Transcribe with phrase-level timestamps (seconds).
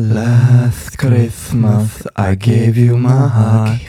[0.00, 3.82] Last Christmas I gave you my heart.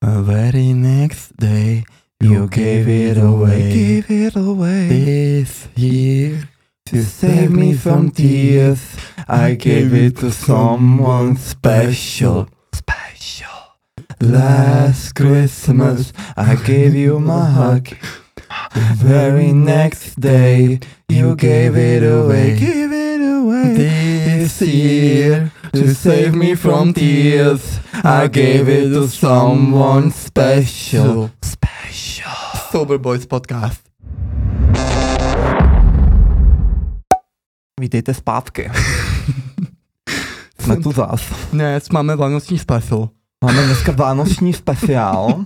[0.00, 1.84] The very next day
[2.18, 3.70] you gave it away.
[3.70, 4.88] Give it away.
[4.88, 6.48] This year
[6.86, 8.96] to save me from tears
[9.28, 12.48] I gave it to someone special.
[12.72, 13.76] Special.
[14.22, 17.88] Last Christmas I gave you my hug.
[18.72, 20.80] The very next day
[21.10, 22.58] you gave it away.
[22.58, 23.03] Give it away.
[23.72, 31.30] This year, to save me from tears, I gave it to someone special.
[31.42, 32.30] Special.
[32.70, 33.80] Sober Boys podcast.
[37.80, 38.70] Vítejte zpátky.
[40.60, 41.22] Jsme tu zas.
[41.52, 43.08] Dnes máme vánoční special.
[43.44, 45.44] Máme dneska vánoční speciál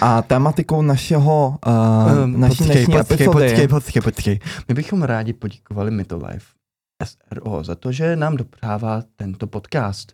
[0.00, 4.38] a tématikou našeho, uh, Um, naší počkej, dnešní počkej, epizody počkej, počkej, počkej.
[4.68, 6.59] My bychom rádi poděkovali Mytolife
[7.04, 10.12] SRO za to, že nám doprává tento podcast.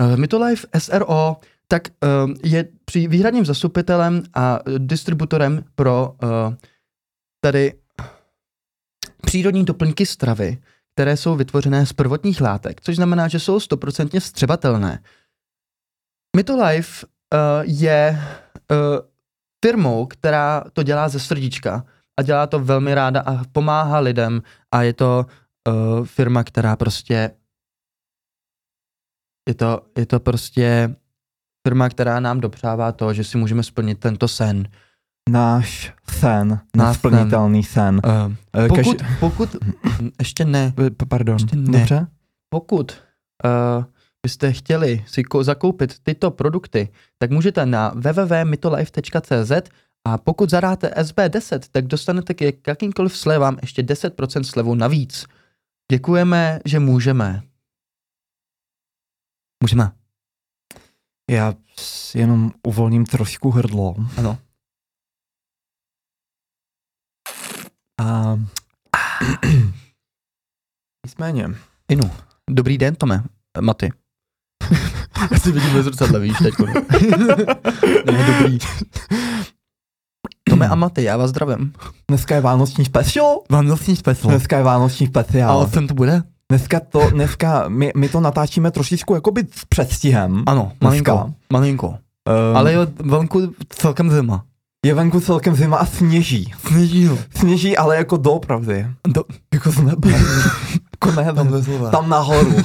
[0.00, 1.36] Uh, Mytolife SRO
[1.68, 1.82] tak
[2.24, 6.54] um, je při výhradním zastupitelem a distributorem pro uh,
[7.40, 7.74] tady
[9.22, 10.58] přírodní doplňky stravy,
[10.94, 15.02] které jsou vytvořené z prvotních látek, což znamená, že jsou stoprocentně vstřebatelné.
[16.36, 17.06] Mytolife
[17.62, 18.22] je
[19.64, 21.84] firmou, která to dělá ze srdíčka
[22.16, 25.26] a dělá to velmi ráda a pomáhá lidem a je to
[25.68, 27.30] uh, firma, která prostě
[29.48, 30.96] je to, je to prostě
[31.68, 34.68] firma, která nám dopřává to, že si můžeme splnit tento sen.
[35.30, 38.00] náš sen, Náš nesplnitelný sen.
[38.06, 38.32] Uh,
[38.64, 39.56] Eh, pokud, každý- pokud,
[40.18, 41.78] ještě ne, Eh, Pardon, Ještě ne.
[41.78, 42.06] dobře?
[42.48, 42.92] pokud
[43.44, 43.84] uh,
[44.22, 46.88] byste chtěli si ko- zakoupit tyto produkty,
[47.18, 49.52] tak můžete na www.mytolife.cz
[50.06, 55.26] a pokud zadáte SB10, tak dostanete k jakýmkoliv slevám ještě 10% slevu navíc.
[55.90, 57.42] Děkujeme, že můžeme.
[59.62, 59.92] Můžeme.
[61.30, 61.54] Já
[62.14, 63.94] jenom uvolním trošku hrdlo.
[64.18, 64.38] Ano.
[68.00, 68.36] A...
[71.06, 71.48] Nicméně,
[71.88, 72.10] Inu.
[72.50, 73.24] Dobrý den, Tome.
[73.60, 73.92] Maty.
[75.32, 76.54] Já si vidím ve zrcadle, víš, teď.
[78.06, 78.58] ne, dobrý.
[80.62, 81.72] Tome a Maty, já vás zdravím.
[82.08, 83.38] dneska je vánoční special.
[83.50, 84.30] Vánoční special.
[84.30, 85.58] Dneska je vánoční A speciál.
[85.58, 86.22] o čem to bude?
[86.48, 90.42] Dneska to, dneska my, my to natáčíme trošičku jakoby s předstihem.
[90.46, 91.14] Ano, Dneska.
[91.14, 91.34] malinko.
[91.52, 91.88] Malinko.
[91.88, 91.96] Um,
[92.56, 94.44] Ale je venku celkem zima.
[94.86, 96.52] je venku celkem zima a sněží.
[96.66, 97.18] Sněží, no.
[97.36, 98.86] Sněží, ale jako doopravdy.
[99.08, 99.22] Do,
[99.54, 100.08] Jako z nebe.
[100.92, 102.54] jako ne, tam, tam nahoru.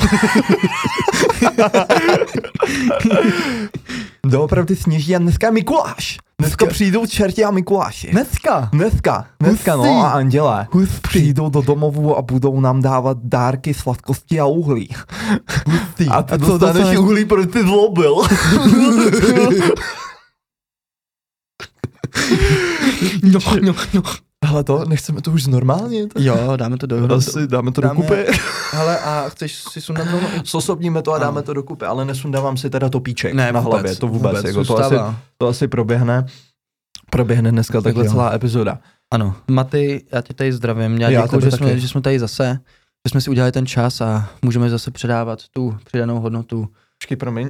[4.29, 6.17] doopravdy sněží a dneska je Mikuláš.
[6.39, 8.11] Dneska Dneska- přijdou čerti a Mikuláši.
[8.11, 8.69] Dneska.
[8.71, 9.89] Dneska, dneska Hustý.
[9.93, 10.99] no a anděle Hustý.
[11.01, 14.89] přijdou do domovu a budou nám dávat dárky, sladkosti a uhlí.
[15.67, 16.07] Hustý.
[16.07, 18.15] A ty dostaneš uhlí, protože ty zlobil.
[23.23, 24.01] No, no, no.
[24.45, 26.07] Hele to, nechceme to už normálně?
[26.19, 27.13] Jo, dáme to do...
[27.15, 28.25] Asi dáme to dáme- dokupy.
[28.71, 30.27] Hele, a chceš si sundat rovnou?
[30.43, 31.23] Sosobníme to a Ano.
[31.25, 34.45] dáme to dokupy, ale nesundávám si teda topíček Ne, na vůbec, hlavě, to vůbec, vůbec
[34.45, 34.95] jako to, asi,
[35.37, 36.25] to asi proběhne.
[37.09, 38.11] Proběhne dneska takhle jo.
[38.11, 38.79] celá epizoda.
[39.13, 40.97] Ano, Maty, já tě tady zdravím.
[40.97, 42.59] Já Já děkuji, že jsme, že jsme tady zase,
[43.07, 46.67] že jsme si udělali ten čas a můžeme zase předávat tu přidanou hodnotu.
[46.99, 47.49] Počkej, promiň.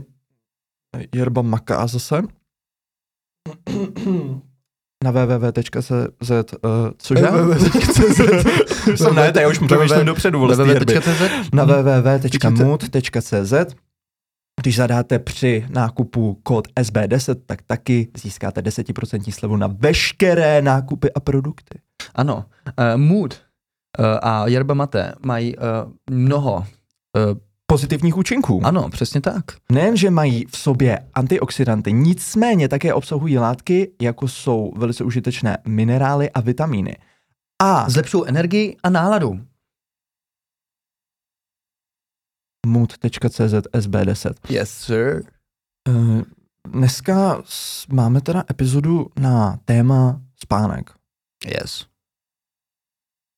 [1.16, 2.22] Jerba maká zase.
[5.04, 7.26] Na www.cz, uh, cože?
[7.26, 8.20] www.cz.
[8.96, 10.48] Jsem ne, to já už přemýšlím dopředu,
[11.54, 13.54] Na www.mood.cz
[14.62, 21.20] když zadáte při nákupu kód SB10, tak taky získáte 10% slevu na veškeré nákupy a
[21.20, 21.80] produkty.
[22.16, 22.46] Ano,
[22.80, 23.42] uh, Mood
[24.00, 25.64] uh, a Yerba Mate mají uh,
[26.10, 26.56] mnoho.
[26.56, 27.38] Uh,
[27.78, 28.62] Pozitivních účinků.
[28.66, 29.44] ano, přesně tak.
[29.72, 36.32] Nejen, že mají v sobě antioxidanty, nicméně také obsahují látky, jako jsou velice užitečné minerály
[36.32, 36.96] a vitamíny.
[37.62, 39.40] A Zlepšují energii a náladu.
[42.66, 44.34] mood.cz SB10.
[44.50, 45.24] Yes, sir.
[45.90, 46.22] Eh,
[46.68, 47.44] Dneska
[47.92, 50.90] máme teda epizodu na téma spánek.
[51.46, 51.86] Yes.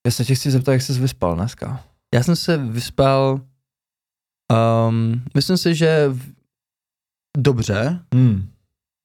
[0.05, 1.83] Já se tě chci zeptat, jak jsi vyspal dneska.
[2.13, 3.41] Já jsem se vyspal,
[4.51, 6.31] um, myslím si, že v-
[7.37, 8.47] dobře, Hmm.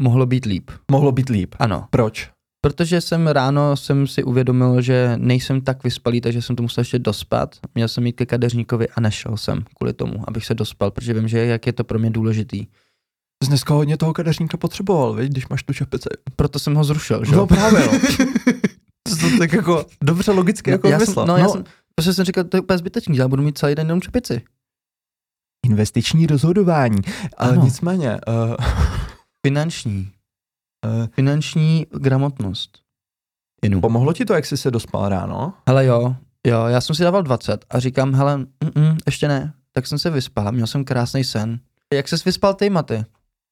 [0.02, 0.70] mohlo být líp.
[0.90, 1.54] Mohlo být líp.
[1.58, 2.30] Ano, Proč?
[2.60, 6.98] protože jsem ráno jsem si uvědomil, že nejsem tak vyspalý, takže jsem to musel ještě
[6.98, 7.56] dospat.
[7.74, 11.28] Měl jsem jít ke kadeřníkovi a nešel jsem kvůli tomu, abych se dospal, protože vím,
[11.28, 12.58] že jak je to pro mě důležitý.
[13.44, 16.08] Jsi dneska hodně toho kadeřníka potřeboval, viď, když máš tu čepici.
[16.36, 17.36] Proto jsem ho zrušil, že?
[17.36, 17.92] No právě, no.
[19.20, 21.26] To tak jako dobře logicky jako já jsem, vymyslel.
[21.26, 21.64] no, já jsem,
[21.94, 24.42] protože jsem říkal, to je úplně zbytečný, já budu mít celý den jenom čepici.
[25.64, 26.98] Investiční rozhodování.
[27.36, 27.64] Ale Ano.
[27.64, 28.54] nicméně, uh,
[29.46, 30.12] Finanční.
[30.86, 32.78] uh, Finanční gramotnost.
[33.62, 33.80] Inu.
[33.80, 35.52] pomohlo ti to, jak jsi se dospal ráno?
[35.68, 36.16] Hele jo,
[36.46, 38.46] jo, já jsem si dával 20 a říkám, hele, mm,
[39.06, 39.54] ještě ne.
[39.72, 41.60] Tak jsem se vyspal, měl jsem krásný sen.
[41.94, 43.04] Jak ses vyspal ty, Maty?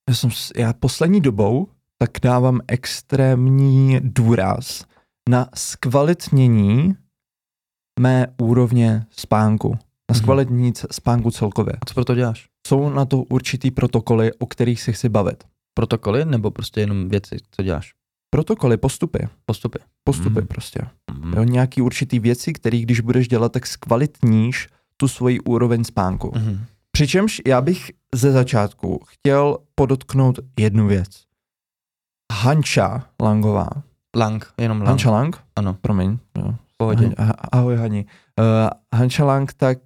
[0.08, 1.68] Já, jsem, já poslední dobou
[1.98, 4.84] tak dávám extrémní důraz
[5.28, 6.96] na zkvalitnění
[8.00, 9.78] mé úrovně spánku.
[10.12, 10.22] Na Mhm.
[10.22, 11.72] zkvalitnění c- spánku celkově.
[11.72, 12.48] A co pro to děláš?
[12.66, 15.44] Jsou na to určitý protokoly, o kterých se chci bavit.
[15.74, 17.92] Protokoly nebo prostě jenom věci, co děláš?
[18.30, 19.28] Protokoly, postupy.
[19.44, 19.78] Postupy.
[20.04, 20.46] Postupy Mhm.
[20.46, 20.80] prostě.
[21.24, 21.32] Mm.
[21.36, 26.32] Jo, nějaký určitý věci, které když budeš dělat, tak zkvalitníš tu svoji úroveň spánku.
[26.36, 26.64] Mm.
[26.90, 31.08] Přičemž já bych ze začátku chtěl podotknout jednu věc.
[32.32, 33.68] Hanča Langová.
[34.16, 34.88] Lang, jenom lang.
[34.88, 35.36] Hanča Lang?
[35.56, 35.76] Ano.
[35.80, 36.18] Promiň.
[36.38, 36.54] Jo.
[36.76, 37.10] pohodě.
[37.52, 38.06] Ahoj Hani.
[38.40, 38.44] Uh,
[38.94, 39.78] Hanča Lang tak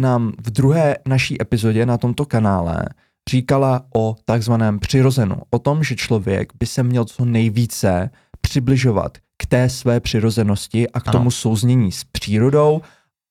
[0.00, 2.84] nám v druhé naší epizodě na tomto kanále
[3.30, 5.36] říkala o takzvaném přirozenu.
[5.50, 8.10] O tom, že člověk by se měl co nejvíce
[8.40, 11.12] přibližovat k té své přirozenosti a k Ano.
[11.18, 12.80] tomu souznění s přírodou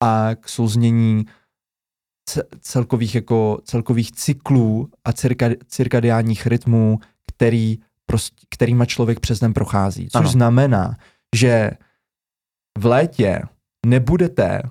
[0.03, 1.25] a k souznění
[2.29, 9.53] ce- celkových, jako, celkových cyklů a cirka, cirkadiánních rytmů, který, prostě, kterýma člověk přes den
[9.53, 10.09] prochází.
[10.09, 10.29] Což Ano.
[10.29, 10.95] znamená,
[11.35, 11.71] že
[12.77, 13.41] v létě
[13.85, 14.61] nebudete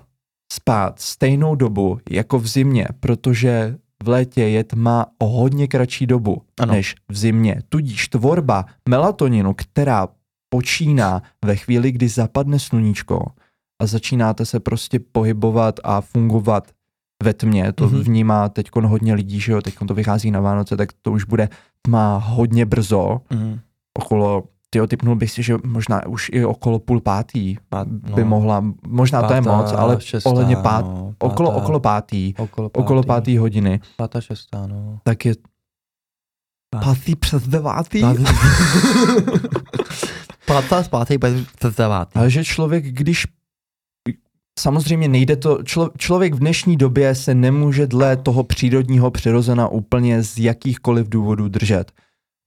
[0.53, 6.41] spát stejnou dobu jako v zimě, protože v létě je tma o hodně kratší dobu
[6.59, 6.73] Ano.
[6.73, 7.61] než v zimě.
[7.69, 10.07] Tudíž tvorba melatoninu, která
[10.49, 13.25] počíná ve chvíli, kdy zapadne sluníčko
[13.81, 16.71] a začínáte se prostě pohybovat a fungovat
[17.23, 17.95] ve tmě, to Mhm.
[17.95, 18.03] mm-hmm.
[18.03, 21.49] vnímá teď hodně lidí, že jo, teď to vychází na Vánoce, tak to už bude
[21.81, 23.59] tma hodně brzo, Mm.
[23.97, 28.65] okolo, tyjo, typnul bych si, že možná už i okolo půl pátý Pát, by mohla,
[28.87, 32.69] možná to je Pátá, moc, ale šestá, ohledně pát, no, okolo, pátá, okolo pátý, okolo
[32.69, 34.99] pátý, okolo pátý hodiny, Pátá, šestá, no.
[35.03, 35.33] tak je
[36.69, 36.85] Pátý.
[36.85, 38.01] pátý přes devátý.
[40.45, 41.17] Pátá, pátý,
[41.57, 42.11] přes devátý.
[42.15, 43.27] Ale že člověk, když
[44.59, 50.23] samozřejmě nejde to, člo, člověk v dnešní době se nemůže dle toho přírodního přirozena úplně
[50.23, 51.91] z jakýchkoliv důvodů držet.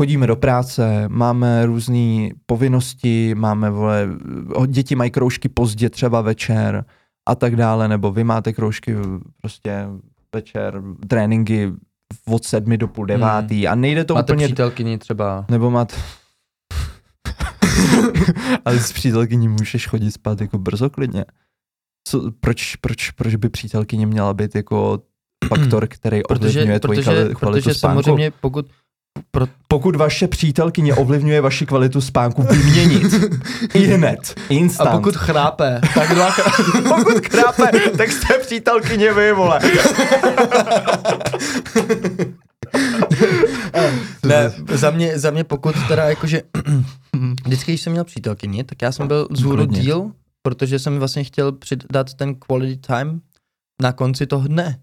[0.02, 4.08] Chodíme do práce, máme různé povinnosti, máme, vole,
[4.66, 6.84] děti mají kroužky pozdě třeba večer
[7.28, 8.96] a tak dále, nebo vy máte kroužky
[9.40, 9.86] prostě
[10.34, 11.72] večer, tréninky
[12.28, 14.46] od sedmi do půl devátý a nejde to Máte úplně...
[14.46, 15.44] přítelkyni třeba.
[15.50, 15.96] Nebo máte...
[18.64, 21.24] Ale s přítelkyní můžeš chodit spát jako brzo klidně.
[22.08, 25.02] Co, proč, proč, proč by přítelkyně měla být jako
[25.48, 28.02] faktor, který ovlivňuje Protože, tvoji protože, kvalitu protože spánku?
[28.02, 28.66] samozřejmě pokud
[29.30, 33.14] pro, Pokud vaše přítelkyně ovlivňuje vaši kvalitu spánku, vyměnit.
[33.74, 34.34] I hned.
[34.48, 34.90] Instant.
[34.90, 36.52] a pokud chrápe, tak dvakrát.
[36.88, 39.60] pokud krápe, tak jste přítelkyně vy, vole.
[44.26, 46.42] ne, za mě, za mě pokud teda jakože,
[47.44, 49.80] vždycky, když jsem měl přítelkyni, tak já jsem byl z hůru Klidně.
[49.80, 50.10] díl,
[50.42, 53.20] protože jsem vlastně chtěl přidat ten quality time
[53.82, 54.78] na konci toho dne.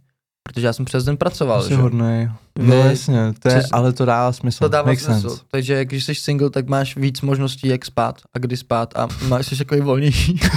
[0.53, 1.75] Protože já jsem přes den pracoval, Jsi že?
[1.75, 2.29] hodnej.
[2.59, 4.59] No jasně, to je, Přes- ale to dává smysl.
[4.59, 5.29] To dává Makes smysl.
[5.29, 5.43] sense.
[5.51, 9.45] Takže když jsi single, tak máš víc možností, jak spát a kdy spát a máš
[9.47, 10.39] jsi takový volnější.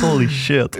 [0.00, 0.76] Holy shit.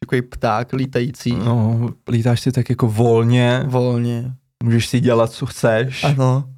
[0.00, 1.32] takový pták lítající.
[1.32, 4.32] No, lítáš si tak jako volně, Volně.
[4.62, 6.04] můžeš si dělat, co chceš.
[6.04, 6.44] Ano.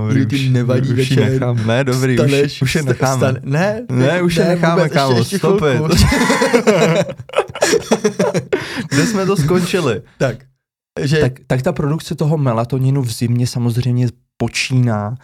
[0.00, 1.66] Dobrý, Kdy ti nevadí už večer, nechám.
[1.66, 3.16] Ne, dobrý, Staneš, už, už je necháme.
[3.16, 5.48] Stan, ne, Ne, už je necháme, vůbec, kámo, ještě, ještě.
[8.88, 10.02] Kde jsme to skončili?
[10.18, 10.36] tak,
[11.00, 15.14] že tak, tak ta produkce toho melatoninu v zimě samozřejmě počíná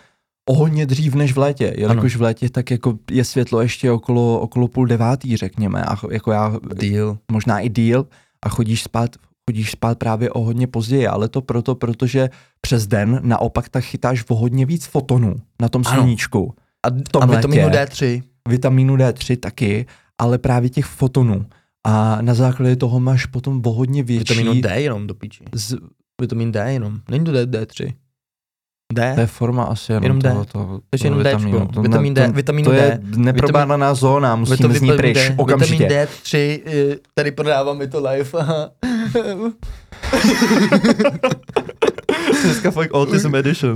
[0.48, 4.40] o hodně dřív než v létě, jelikož v létě tak jako je světlo ještě okolo,
[4.40, 7.18] okolo půl devátý, řekněme, a jako já deal.
[7.32, 8.06] možná i díl
[8.42, 9.16] a chodíš spát,
[9.48, 14.24] chodíš spát právě o hodně později, ale to proto, protože přes den naopak tak chytáš
[14.28, 16.54] o hodně víc fotonů na tom sluníčku.
[16.86, 17.78] A, vitaminu létě.
[17.78, 18.22] D3.
[18.48, 19.86] Vitamínu D3 taky,
[20.18, 21.46] ale právě těch fotonů.
[21.86, 24.34] A na základě toho máš potom o hodně větší...
[24.34, 25.44] Vitaminu D jenom do píči.
[25.54, 25.76] Z,
[26.20, 27.00] Vitamin D jenom.
[27.10, 27.92] Není to D, D3.
[28.94, 29.14] D?
[29.14, 30.30] to je forma asi jenom, Jenom D.
[30.32, 31.66] toho, toho, Takže jenom vitamínu.
[31.66, 31.82] Dčko.
[31.82, 32.76] Vitamin D, to, vitamínu to D.
[32.78, 35.84] je neprobádaná zóna, musíme z ní vitamin pryč, D, okamžitě.
[35.88, 38.24] Vitamin D3, eh, tady prodávám mi to live.
[42.44, 43.74] Dneska fakt Autism Edition.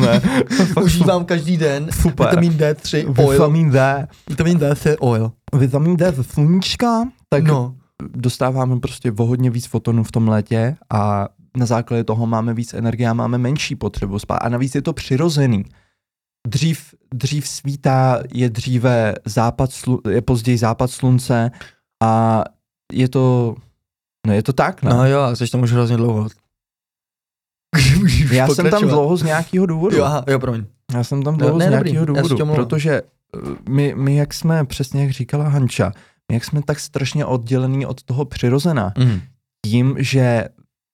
[0.00, 0.20] ne,
[0.82, 1.88] Užívám každý den.
[2.02, 2.26] Super.
[2.28, 3.30] Vitamin D3 oil.
[3.32, 4.06] Vitamin D.
[4.28, 5.32] Vitamin D3 oil.
[5.58, 7.74] Vitamin D ze sluníčka, tak No.
[8.16, 11.28] dostáváme prostě o hodně víc fotonů v tom létě a
[11.58, 14.36] na základě toho máme víc energie a máme menší potřebu spát.
[14.36, 15.64] A navíc je to přirozený.
[16.48, 21.50] dřív, dřív svítá, je dříve západ, slu, je později západ slunce
[22.02, 22.44] a
[22.92, 23.54] je to,
[24.26, 24.90] no je to tak, ne?
[24.90, 26.28] No jo, a jsi tam už hrozně dlouho.
[28.30, 29.96] Já jsem tam dlouho z nějakého důvodu.
[29.96, 30.64] Jo, aha, jo, promiň.
[30.94, 34.64] Já jsem tam No, dlouho ne, z nějakého důvodu, protože uh, my, my, jak jsme,
[34.64, 35.92] přesně jak říkala Hanča,
[36.28, 39.20] my jak jsme tak strašně oddělení od toho přirozena, Mm.
[39.66, 40.48] tím, že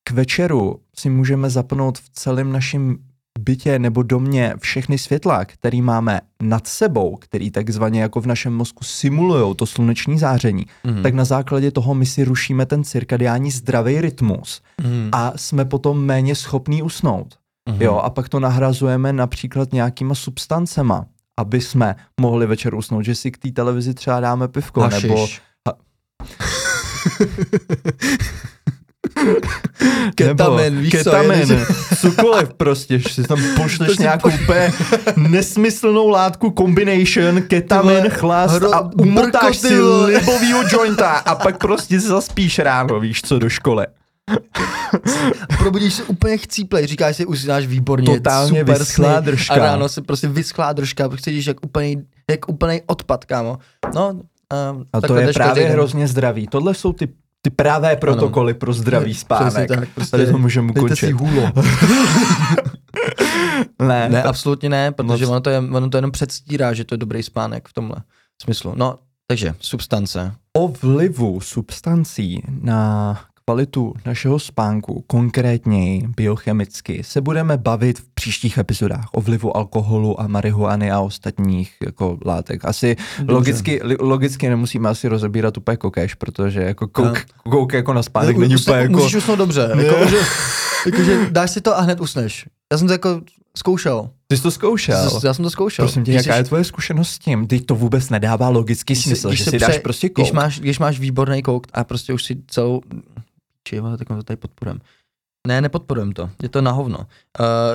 [0.04, 2.96] k večeru si můžeme zapnout v celém našem
[3.38, 8.84] bytě nebo domě všechny světla, který máme nad sebou, který takzvaně jako v našem mozku
[8.84, 11.02] simulují to sluneční záření, Mm.
[11.02, 15.08] tak na základě toho my si rušíme ten cirkadiální zdravý rytmus Mm.
[15.12, 17.34] a jsme potom méně schopní usnout.
[17.68, 17.82] Mhm.
[17.82, 21.06] Jo, a pak to nahrazujeme například nějakýma substancema,
[21.40, 25.02] aby jsme mohli večer usnout, že si k té televizi třeba dáme pivko, Hašiš.
[25.11, 25.26] nebo
[25.66, 25.78] Ketamin,
[30.26, 31.66] nebo víš co, ketamin, je-
[32.00, 34.73] cokoliv prostě, že si tam pošleš nějakou úplně
[35.16, 42.00] nesmyslnou látku combination, ketamin, vole, chlast hro- a umotáš si libovýho jointa a pak prostě
[42.00, 43.87] zaspíš ráno, víš co, do školy.
[45.58, 49.54] Probudíš se úplně chcíplej, říkáš si, dáš výborně, Totálně super vyschlá držka.
[49.54, 53.58] A ráno se prostě vyschlá držka, protože cítíš jak úplný, jak úplný odpad, kámo.
[53.94, 55.73] No, um, A to je jdeš právě den.
[55.73, 56.46] hrozně zdravý.
[56.46, 57.08] Tohle jsou ty,
[57.44, 59.68] ty pravé protokoly pro zdravý spánek.
[59.68, 61.12] tak, prostě Tady to můžeme si ukončit.
[61.12, 61.52] hůlo.
[63.82, 66.98] Ne, Ne, absolutně ne, protože ono to, je, ono to jenom předstírá, že to je
[66.98, 67.96] dobrý spánek v tomhle
[68.42, 68.72] smyslu.
[68.76, 70.32] No, takže substance.
[70.56, 73.20] o vlivu substancí na
[73.54, 80.26] kvalitu našeho spánku, konkrétněji biochemicky, se budeme bavit v příštích epizodách o vlivu alkoholu a
[80.26, 82.64] marihuany a ostatních jako látek.
[82.64, 82.96] Asi
[83.28, 87.18] logicky, logicky nemusíme asi rozebírat úplně kokéš, protože jako kouk,
[87.50, 88.92] kouk jako na spánek není úplně jako...
[88.92, 89.84] Můžeš usnout dobře, Ne.
[89.84, 90.16] jako, že,
[90.86, 92.46] jako, že dáš si to a hned usneš.
[92.72, 93.20] Já jsem to jako
[93.56, 94.10] zkoušel.
[94.26, 95.20] Ty jsi to zkoušel?
[95.24, 95.84] Já jsem to zkoušel.
[95.84, 97.46] Prosím tě, Když jaká jsi- je tvoje zkušenost s tím?
[97.46, 100.34] Teď to vůbec nedává logický když smysl, když že si dáš pře- prostě Když kouk.
[100.34, 102.80] máš, když máš výborný kouk a prostě už si celou...
[103.68, 104.80] Či tak to tady podporujem.
[105.49, 106.30] Ne, nepodporujem to.
[106.42, 106.99] Je to na hovno.
[106.99, 107.06] Uh,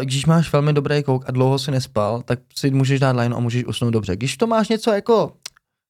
[0.04, 3.40] když máš velmi dobrý kouk a dlouho si nespal, tak si můžeš dát line a
[3.40, 4.16] můžeš usnout dobře.
[4.16, 5.34] Když to máš něco jako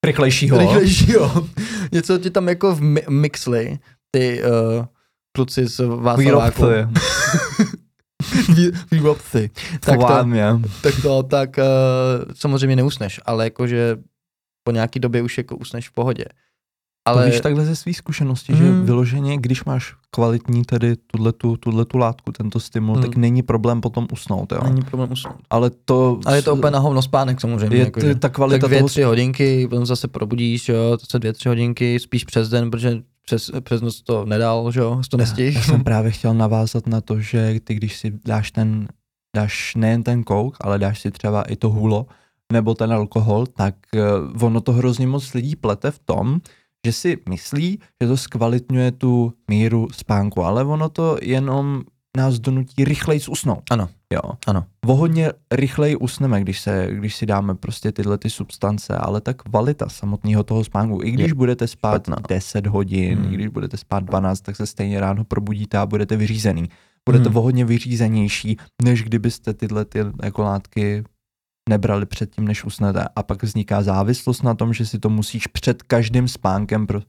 [0.06, 0.58] Rychlejšího.
[0.58, 1.48] rychlejšího,
[1.92, 3.80] něco ti tam jako v mi- mixli,
[4.12, 4.86] ty uh,
[5.36, 6.66] kluci z Václaváku.
[6.66, 6.88] Výrobci.
[8.54, 9.50] Vý- Výrobci.
[9.80, 11.64] Tak to, tak to, tak uh,
[12.34, 13.98] samozřejmě neusneš, ale jakože
[14.64, 16.26] po nějaký době už jako usneš v pohodě.
[17.10, 17.26] Ale...
[17.26, 18.86] To víš takhle ze svých zkušeností, že Mm.
[18.86, 23.02] vyloženě, když máš kvalitní tedy tuhletu, tuhletu látku, tento stimul, Mm.
[23.02, 24.60] tak není problém potom usnout, jo.
[24.64, 25.36] není problém usnout.
[25.50, 26.20] Ale to...
[26.26, 27.78] Ale je to úplně na hovno spánek samozřejmě.
[27.78, 28.14] je jakože.
[28.14, 28.88] t- ta kvalita tak dvě, toho...
[28.90, 32.98] tři hodinky, potom zase probudíš, jo, to se dvě, tři hodinky, spíš přes den, protože
[33.26, 35.58] přes, přes noc to nedal, že jo, to nestihl.
[35.58, 38.88] Já jsem právě chtěl navázat na to, že ty když si dáš ten,
[39.36, 42.06] dáš nejen ten kouk, ale dáš si třeba i to hulo,
[42.54, 43.76] nebo ten alkohol, tak
[44.34, 46.40] uh, ono to hrozně moc lidí plete v tom,
[46.86, 51.82] že si myslí, že to zkvalitňuje tu míru spánku, ale ono to jenom
[52.18, 53.64] nás donutí rychleji usnout.
[53.72, 53.90] Ano.
[54.14, 54.22] Jo.
[54.48, 54.66] Ano.
[54.88, 59.34] O hodně rychleji usneme, když, se, když si dáme prostě tyhle ty substance, ale ta
[59.34, 62.16] kvalita samotného toho spánku, i když Je budete spát špatná.
[62.30, 63.32] 10 hodin, Hmm.
[63.34, 66.70] i když budete spát 12, tak se stejně ráno probudíte a budete vyřízený.
[67.10, 67.38] Budete Hmm.
[67.38, 71.04] o hodně vyřízenější, než kdybyste tyhle ty jako látky
[71.70, 73.06] nebrali předtím, než usnete.
[73.16, 77.00] A pak vzniká závislost na tom, že si to musíš před každým spánkem pro...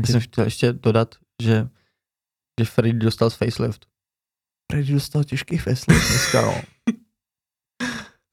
[0.00, 1.68] Já jsem chtěl ještě dodat, že,
[2.60, 3.86] že Freddy dostal z facelift.
[4.72, 6.54] Freddy dostal těžký facelift dneska, no.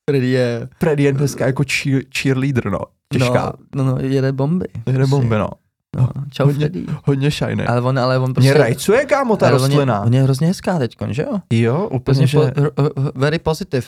[0.09, 0.69] Freddy je...
[0.79, 2.79] Freddy je dneska jako cheer, cheerleader, no.
[3.13, 3.53] Těžká.
[3.75, 4.65] No, no, no jede bomby.
[4.87, 5.49] Jede bomby, no.
[5.95, 6.85] No, čau Hodně- Freddy.
[7.05, 7.65] Hodně shiny.
[7.67, 8.53] Ale on, ale on Mě prostě...
[8.53, 10.01] rajcuje, kámo, ta ale on je, rostlina.
[10.01, 11.39] on je hrozně hezká teďkon, že jo?
[11.53, 12.37] Jo, úplně, Prostě že...
[12.37, 13.87] po, r- r- very positive.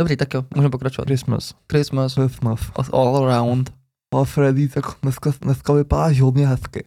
[0.00, 1.06] Dobrý, tak jo, můžeme pokračovat.
[1.06, 1.54] Christmas.
[1.72, 2.60] Christmas, Christmas.
[2.92, 3.72] all around.
[4.20, 6.84] A Freddy tak dneska, dneska vypadáš hodně hezky.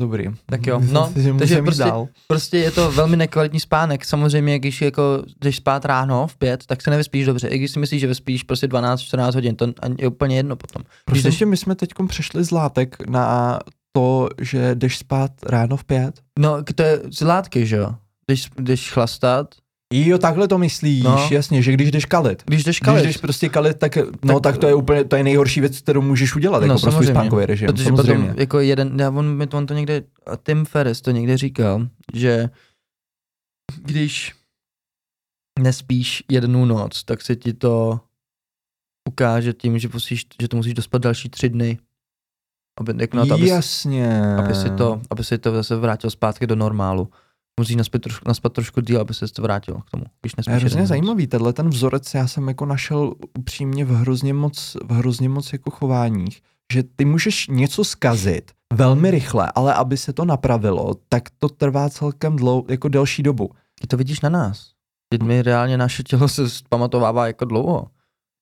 [0.00, 0.24] Dobrý.
[0.46, 2.08] Tak jo, Myslím no, si, že takže prostě- dál.
[2.26, 4.04] Prostě je to velmi nekvalitní spánek.
[4.04, 7.48] Samozřejmě, když jako jdeš spát ráno v pět, tak se nevyspíš dobře.
[7.48, 9.66] I když si myslíš, že vyspíš prostě 12-14 hodin, to
[9.98, 10.82] je úplně jedno potom.
[11.04, 13.58] Prosím jdeš- tě, my jsme teď přešli z látek na
[13.92, 16.20] to, že jdeš spát ráno v pět.
[16.38, 17.94] No, to je z látky, že jo?
[18.26, 19.54] Když jdeš chlastat,
[19.92, 21.28] Jo, takhle to myslíš, No.
[21.30, 22.42] jasně, že když jdeš kalit.
[22.46, 25.16] když jdeš Když kalit, jdeš prostě kalit, tak, no Tak- tak, to je úplně, to
[25.16, 27.12] je nejhorší věc, kterou můžeš udělat, No, jako pro svůj samozřejmě.
[27.12, 28.14] spánkový režim, protože samozřejmě.
[28.26, 32.50] potom jako jeden, já, on, on to někde, a Tim Ferriss to někde říkal, že
[33.82, 34.34] když
[35.60, 38.00] nespíš jednu noc, tak se ti to
[39.08, 41.78] ukáže tím, že, musíš, že to musíš dospat další tři dny.
[42.80, 44.34] Aby, jako na to, aby, Jasně.
[44.36, 47.10] aby, si to, aby si to zase vrátil zpátky do normálu.
[47.58, 50.04] Musíš naspat trošku, naspat trošku díl, aby se to vrátil k tomu.
[50.20, 54.76] Když Je hrozně zajímavý, tenhle ten vzorec já jsem jako našel upřímně v hrozně moc,
[54.84, 60.12] v hrozně moc jako chováních, že ty můžeš něco zkazit velmi rychle, ale aby se
[60.12, 63.50] to napravilo, tak to trvá celkem dlou, jako delší dobu.
[63.80, 64.70] Ty to vidíš na nás.
[65.08, 67.90] Teď my reálně naše tělo se pamatovává jako dlouho.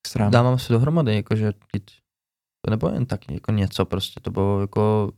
[0.07, 0.31] Extrém.
[0.31, 1.53] Dáváme se dohromady, jakože
[2.65, 5.13] to nebylo jen tak jako něco, prostě to bylo jako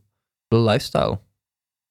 [0.55, 1.19] byl lifestyle.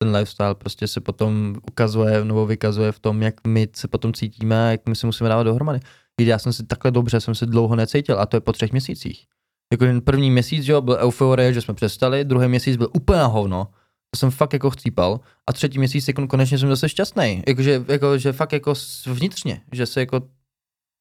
[0.04, 4.68] Ten lifestyle prostě se potom ukazuje nebo vykazuje v tom, jak my se potom cítíme
[4.68, 5.80] a jak my se musíme dávat dohromady.
[6.20, 8.72] Víte, já jsem si takhle dobře, jsem se dlouho necítil a to je po třech
[8.72, 9.26] měsících.
[9.74, 13.20] Jako ten první měsíc, že jo, byl euforie, že jsme přestali, druhý měsíc byl úplně
[13.20, 13.68] na hovno,
[14.12, 18.18] to jsem fakt jako chcípal a třetí měsíc jako konečně jsem zase šťastný, jakože, jako,
[18.18, 18.74] že fakt jako
[19.06, 20.22] vnitřně, že se jako,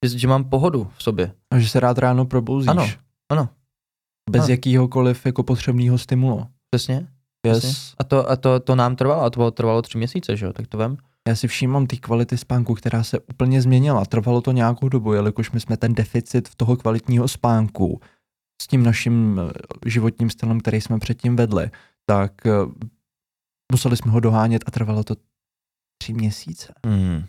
[0.05, 1.33] že, že mám pohodu v sobě.
[1.51, 2.69] A že se rád ráno probouzíš.
[2.69, 2.89] Ano,
[3.29, 3.49] ano.
[4.31, 4.51] Bez ano.
[4.51, 6.47] jakýhokoliv jako potřebného stimulu.
[6.71, 7.07] Přesně.
[7.47, 7.95] Yes.
[7.99, 10.53] A, to, a to, to nám trvalo, a to bylo, trvalo tři měsíce, že jo,
[10.53, 10.97] tak to vem.
[11.29, 14.05] Já si všímám té kvality spánku, která se úplně změnila.
[14.05, 18.01] Trvalo to nějakou dobu, jelikož my jsme ten deficit v toho kvalitního spánku
[18.63, 19.53] s tím naším eh,
[19.91, 21.71] životním stylem, který jsme předtím vedli,
[22.07, 22.51] tak eh,
[23.73, 25.15] museli jsme ho dohánět a trvalo to
[26.03, 26.75] tři měsíce.
[26.87, 27.25] Mm.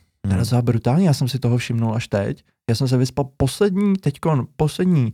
[0.50, 2.43] To je brutální, já jsem si toho všimnul až teď.
[2.69, 5.13] Já jsem se vyspal poslední, teďkon, poslední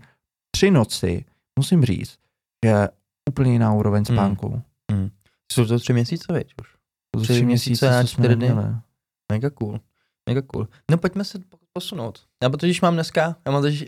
[0.56, 1.26] tři noci,
[1.60, 2.18] musím říct,
[2.66, 2.88] že
[3.30, 4.18] úplně jiná úroveň Hmm.
[4.18, 4.62] spánku.
[5.52, 6.76] Jsou to tři měsíce, veď už.
[7.16, 8.52] Jsou Tři měsíce a čtyři dny.
[9.32, 9.80] Mega cool.
[10.30, 10.68] Mega cool.
[10.92, 12.20] No pojďme se po- posunout.
[12.44, 13.80] Já totiž mám dneska, já mám totiž,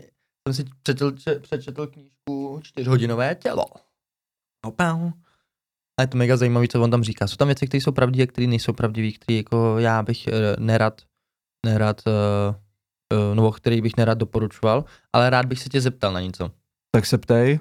[0.48, 3.64] jsem si přečetl, če- přečetl knížku čtyřhodinové tělo.
[4.66, 5.10] Opau.
[5.98, 7.26] A je to mega zajímavé, co on tam říká.
[7.26, 10.32] Jsou tam věci, které jsou pravdivé a které nejsou pravdivé, které jako já bych eh,
[10.58, 11.02] nerad,
[11.66, 12.12] nerad, uh,
[13.28, 16.50] uh, nebo který bych nerad doporučoval, ale rád bych se tě zeptal na něco.
[16.94, 17.60] Tak se ptej,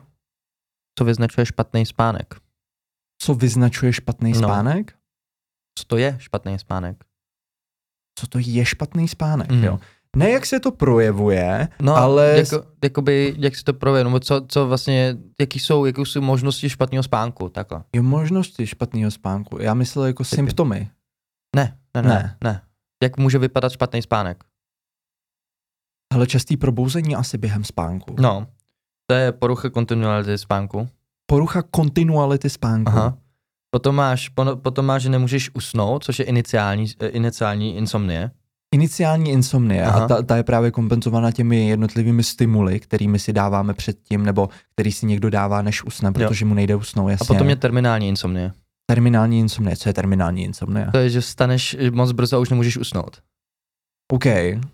[0.99, 2.35] Co vyznačuje špatný spánek?
[3.22, 4.39] Co vyznačuje špatný No.
[4.39, 4.93] spánek?
[5.79, 7.03] Co to je špatný spánek?
[8.19, 9.63] Co to je špatný spánek, Mhm.
[9.63, 9.79] jo?
[10.17, 14.45] Ne, jak se to projevuje, No, Ale- jako, jakoby, jak si to prověří, nebo co,
[14.48, 17.84] co vlastně, jaký jsou, jaký jsou možnosti špatného spánku, takhle.
[17.95, 19.62] je možnosti špatného spánku.
[19.62, 20.36] Já myslel jako Typy.
[20.36, 20.89] symptomy.
[21.56, 22.15] Ne, ne, ne, Ne.
[22.15, 22.62] ne, ne.
[23.04, 24.43] Jak může vypadat špatný spánek?
[26.13, 28.15] Ale častý probouzení asi během spánku.
[28.19, 28.47] No,
[29.10, 30.89] to je porucha kontinuality spánku.
[31.25, 32.91] Porucha kontinuality spánku.
[32.91, 33.17] Aha.
[33.75, 38.31] Potom máš, potom máš, že nemůžeš usnout, což je iniciální, eh, iniciální insomnie.
[38.75, 40.03] Iniciální insomnie Aha.
[40.03, 44.91] a ta, ta je právě kompenzovaná těmi jednotlivými stimuly, kterými si dáváme předtím, nebo který
[44.91, 47.23] si někdo dává, než usne, protože mu nejde usnout, jasně.
[47.23, 48.51] A potom je terminální insomnie.
[48.85, 49.75] terminální insomnie.
[49.75, 50.88] Co je terminální insomnie?
[50.91, 53.17] To je, že vstaneš moc brzo a už nemůžeš usnout.
[54.11, 54.25] OK.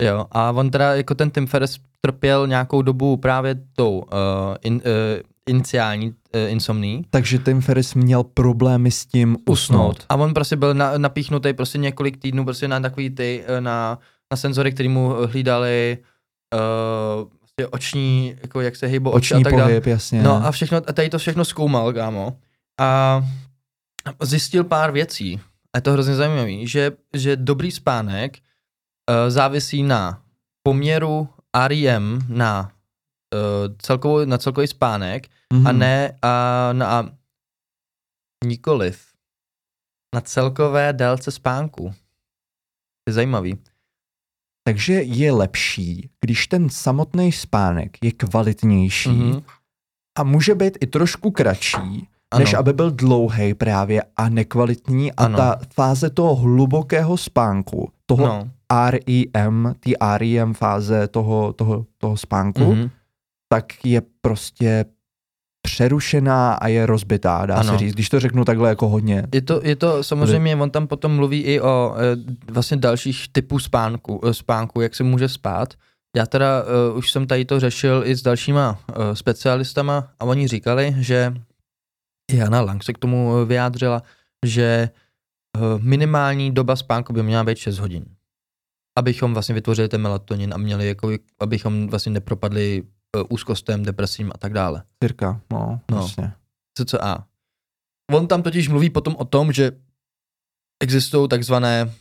[0.02, 4.06] Jo, a on teda jako ten Tim Ferriss trpěl nějakou dobu právě tou uh,
[4.62, 4.82] in, uh,
[5.50, 7.06] iniciální uh, insomní.
[7.10, 10.06] Takže Tim Ferris měl problémy s tím usnout.
[10.10, 14.00] A on prostě byl na, napíchnutý prostě několik týdnů prostě na takový ty, eh, na,
[14.32, 15.98] na senzory, který mu hlídali
[16.54, 19.70] uh, prostě oční, jako jak se hýbou oči Oční a tak dále.
[19.70, 20.22] pohyb, jasně.
[20.22, 22.38] No a všechno, a tady to všechno zkoumal, kámo.
[22.80, 23.22] A
[24.22, 25.40] zjistil pár věcí.
[25.74, 30.22] A je to hrozně zajímavé, že, že dobrý spánek uh, závisí na
[30.64, 31.30] poměru
[31.68, 32.72] REM na,
[33.34, 35.68] uh, celkovou, na celkový spánek Mhm.
[35.68, 37.10] a ne a na
[38.46, 39.06] nikoliv
[40.16, 41.84] na celkové délce spánku.
[43.04, 43.58] To je zajímavý.
[44.68, 49.42] Takže je lepší, když ten samotný spánek je kvalitnější Mhm.
[50.20, 52.40] a může být i trošku kratší, Ano.
[52.40, 55.38] než aby byl dlouhý právě a nekvalitní a Ano.
[55.38, 58.52] ta fáze toho hlubokého spánku, toho no.
[58.90, 62.90] REM, ty REM fáze toho, toho, toho spánku, Mhm.
[63.52, 64.86] Tak je prostě
[65.62, 67.72] přerušená a je rozbitá, dá Ano.
[67.74, 69.24] se říct, když to řeknu takhle jako hodně.
[69.34, 73.60] Je to, je to samozřejmě, on tam potom mluví i o e, vlastně dalších typů
[73.60, 75.74] spánku, e, spánku, jak se může spát.
[76.18, 80.48] Já teda e, už jsem tady to řešil i s dalšíma e, specialistama a oni
[80.48, 81.34] říkali, že
[82.34, 84.02] Jana Lang se k tomu e, vyjádřila,
[84.46, 84.90] že e,
[85.80, 88.06] minimální doba spánku by měla být 6 hodin.
[88.98, 92.84] Abychom vlastně vytvořili ten melatonin a měli jako, abychom vlastně nepropadli
[93.30, 94.84] úzkostem, depresím a tak dále.
[95.04, 95.98] Cirka, no, No.
[95.98, 96.34] vlastně.
[96.78, 97.26] CCA.
[98.12, 99.72] On tam totiž mluví potom o tom, že
[100.84, 101.92] existují takzvané,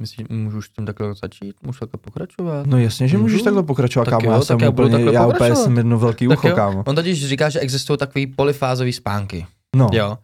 [0.00, 2.66] myslím, můžu už tím takhle začít, můžu takhle pokračovat.
[2.66, 3.44] No jasně, že můžeš Můžu?
[3.44, 5.98] takhle pokračovat, Tak kámo, jo, já tak jsem já úplně, takhle já úplně jsem jedno
[5.98, 6.56] velký Tak ucho, jo.
[6.56, 6.84] kámo.
[6.86, 9.46] On totiž říká, že existují takový polyfázový spánky.
[9.76, 10.18] No, Jo.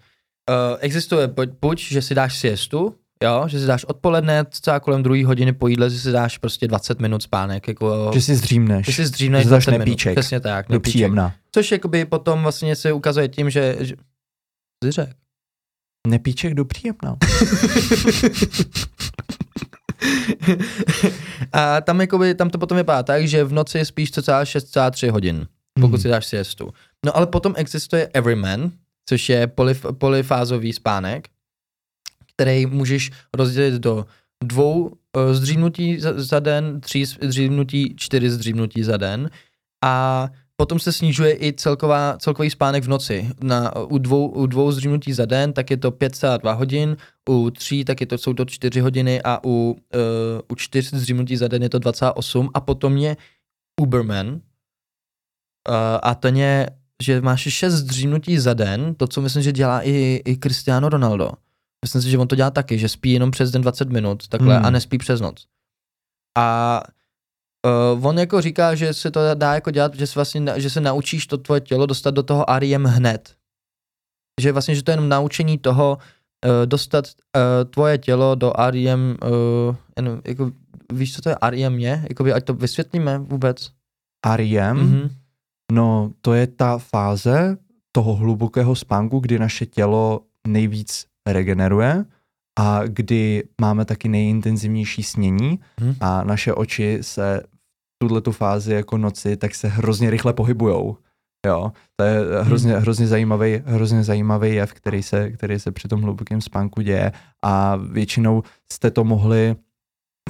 [0.51, 5.02] Uh, existuje buď, buď, že si dáš siestu, jo, že si dáš odpoledne, třeba kolem
[5.02, 8.87] druhé hodiny po jídle, že si dáš prostě 20 minut spánek, jako, že si zdřímneš,
[8.87, 9.78] že si zdřímneš že dáš 20 minut.
[9.78, 10.14] nepíček.
[10.14, 10.92] Přesně tak, nepíček.
[10.92, 11.35] příjemna.
[11.52, 13.94] Což jakoby potom vlastně se ukazuje tím, že, že
[14.85, 15.06] jsi.
[16.06, 17.16] Nepíček do příjemna.
[21.52, 25.46] a tam, jakoby, tam to potom vypadá tak, že v noci spíš cca 6,3 hodin,
[25.80, 26.72] pokud si dáš siestu.
[27.06, 28.72] No ale potom existuje Everyman,
[29.08, 31.28] což je polyf, polyfázový spánek,
[32.37, 34.07] který můžeš rozdělit do
[34.45, 39.31] dvou uh, zdřímnutí za, za den, tří zdřímnutí, čtyři zdřímnutí za den
[39.85, 43.31] a potom se snižuje i celková, celkový spánek v noci.
[43.42, 46.97] Na, u, dvou, u dvou zdřímnutí za den, tak je to 5,2 hodin,
[47.29, 49.77] u tří, tak je to, jsou to 4 hodiny a u, uh,
[50.53, 53.16] u čtyř zdřímnutí za den je to 28 a potom je
[53.81, 54.38] Uberman uh,
[56.03, 56.71] a ten je,
[57.03, 61.33] že máš 6 zdřímnutí za den, to, co myslím, že dělá i, i Cristiano Ronaldo.
[61.85, 64.57] Myslím si, že on to dělá taky, že spí jenom přes den 20 minut takhle
[64.57, 64.66] Hmm.
[64.66, 65.47] a nespí přes noc.
[66.38, 66.81] A
[67.97, 70.81] uh, on jako říká, že se to dá jako dělat, že se vlastně, že se
[70.81, 73.35] naučíš to tvoje tělo dostat do toho REM hned.
[74.40, 75.99] Že vlastně, že to je jenom naučení toho
[76.45, 77.05] uh, dostat
[77.37, 80.51] uh, tvoje tělo do REM, uh, jenom, jako,
[80.92, 82.05] víš, co to je REM je?
[82.09, 83.71] Jakoby, ať to vysvětlíme vůbec.
[84.37, 85.11] REM, Mhm.
[85.73, 87.57] no to je ta fáze
[87.92, 92.04] toho hlubokého spánku, kdy naše tělo nejvíc regeneruje
[92.58, 95.94] a kdy máme taky nejintenzivnější snění Mhm.
[96.00, 100.96] a naše oči se v tuhle tu fázi jako noci tak se hrozně rychle pohybujou.
[101.46, 106.02] Jo, to je hrozně, hrozně, zajímavý, hrozně zajímavý jev, který se, který se při tom
[106.02, 107.12] hlubokém spánku děje
[107.44, 109.56] a většinou jste to mohli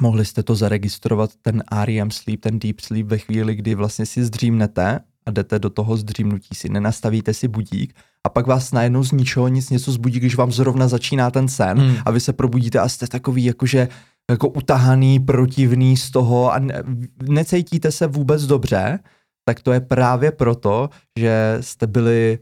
[0.01, 4.25] mohli jste to zaregistrovat, ten REM sleep, ten deep sleep ve chvíli, kdy vlastně si
[4.25, 7.93] zdřímnete a jdete do toho zdřímnutí si, nenastavíte si budík
[8.25, 11.77] a pak vás najednou z ničeho nic něco zbudí, když vám zrovna začíná ten sen
[11.79, 11.95] Hmm.
[12.05, 13.87] a vy se probudíte a jste takový jakože
[14.31, 16.83] jako utahaný, protivný z toho a ne,
[17.29, 18.99] necítíte se vůbec dobře,
[19.45, 22.39] tak to je právě proto, že jste byli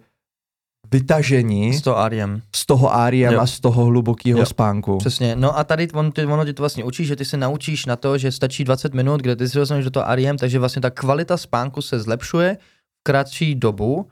[0.92, 2.42] vytaženi Z toho REM.
[2.56, 3.40] z toho Jo.
[3.40, 4.98] a z toho hlubokého spánku.
[4.98, 5.36] Přesně.
[5.36, 7.96] No a tady on, ty, ono tě to vlastně učí, že ty se naučíš na
[7.96, 10.90] to, že stačí 20 minut, kde ty si dostaneš do toho REM, takže vlastně ta
[10.90, 12.58] kvalita spánku se zlepšuje
[13.00, 14.08] v kratší dobu,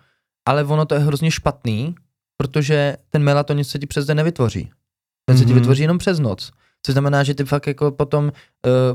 [0.50, 1.96] ale ono to je hrozně špatný,
[2.38, 4.70] protože ten melatonin se ti přes den nevytvoří.
[5.30, 5.60] Ten se ti Mhm.
[5.60, 6.52] vytvoří jenom přes noc.
[6.86, 8.32] Což znamená, že ty fakt jako potom,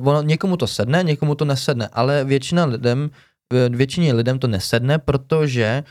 [0.01, 3.11] uh, ono, někomu to sedne, někomu to nesedne, ale většina lidem,
[3.55, 5.85] eh, většině lidem to nesedne, protože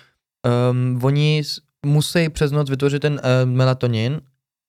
[0.72, 1.44] um, oni
[1.86, 4.22] musí přes noc vytvořit ten uh, melatonin,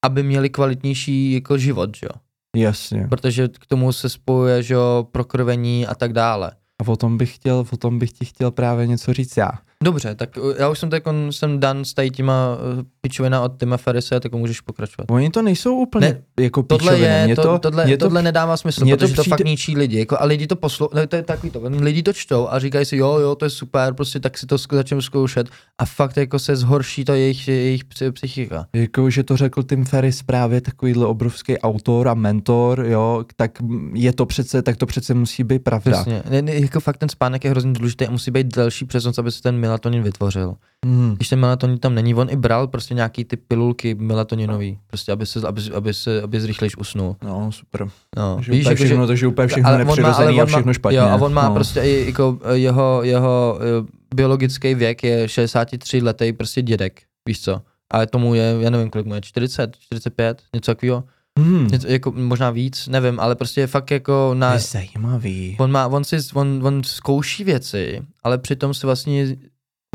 [0.05, 2.11] aby měli kvalitnější jako život, jo?
[2.57, 3.07] Jasně.
[3.11, 6.51] Protože k tomu se spojuje, že jo, prokrvení a tak dále.
[6.83, 9.51] A o tom bych chtěl, o tom bych ti chtěl právě něco říct já.
[9.85, 13.59] Dobře, tak uh, já už jsem teď jsem dan s tady těma uh, pičovina od
[13.59, 15.11] Tima Ferrise, tak můžeš pokračovat.
[15.11, 18.05] Oni to nejsou úplně Ne, ne, jako Tohle, je, Mně to, to, tohle, mně to,
[18.07, 19.99] tohle nedává smysl, to protože to, přijde- fakt ničí lidi.
[19.99, 22.87] Jako, a lidi to poslou, no, to je takový to, lidi to čtou a říkají
[22.87, 26.39] si, jo, jo, to je super, prostě tak si to začneme zkoušet a fakt jako
[26.39, 28.67] se zhorší to jejich, jejich psy- psychika.
[28.73, 33.59] Jako, že to řekl Tim Ferris právě takovýhle obrovský autor a mentor, jo, tak
[33.95, 35.93] je to přece, tak to přece musí být pravda.
[35.93, 36.23] Přesně.
[36.31, 39.19] Ne, ne, jako fakt ten spánek je hrozně důležitý a musí být delší přes noc,
[39.19, 40.55] aby se ten melatonin vytvořil.
[40.87, 41.15] Hmm.
[41.17, 45.27] Když ten melatonin tam není, on i bral prostě nějaký ty pilulky melatoninový, prostě aby
[45.27, 47.17] se, aby, aby se, aby zrychlejš usnul.
[47.25, 47.89] No, super.
[48.17, 48.39] No.
[48.41, 50.99] Že úplně všechno, takže úplně všechno má- nepřirozený ale a má- všechno špatně.
[50.99, 51.55] Jo, a on má no.
[51.55, 57.41] prostě i jako eh, jeho, jeho eh, biologický věk je 63 letý prostě dědek, víš
[57.41, 57.63] co?
[57.91, 61.05] Ale tomu je, já nevím, kolik mu je, 40, 45, něco takového,
[61.39, 61.69] Hmm.
[61.69, 65.57] něco, jako možná víc, nevím, ale prostě je fakt jako To na, je zajímavý.
[65.61, 69.37] on má, on si, on, on zkouší věci, ale přitom si vlastně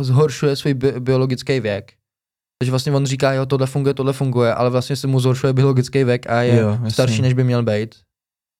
[0.04, 1.92] zhoršuje svůj bi- biologický věk.
[2.62, 6.04] Takže vlastně on říká, jo, tohle funguje, tohle funguje, ale vlastně se mu zhoršuje biologický
[6.04, 6.92] věk a je Jo, jasně.
[6.92, 7.96] starší, než by měl být.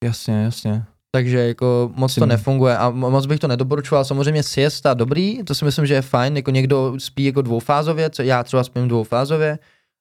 [0.04, 0.84] Jasně, jasně.
[1.16, 4.06] Takže jako moc to Tím- nefunguje a mo- moc bych to nedoporučoval.
[4.06, 8.22] Samozřejmě siesta dobrý, to si myslím, že je fajn, jako někdo spí jako dvoufázově, co
[8.24, 9.60] já třeba spím dvoufázově.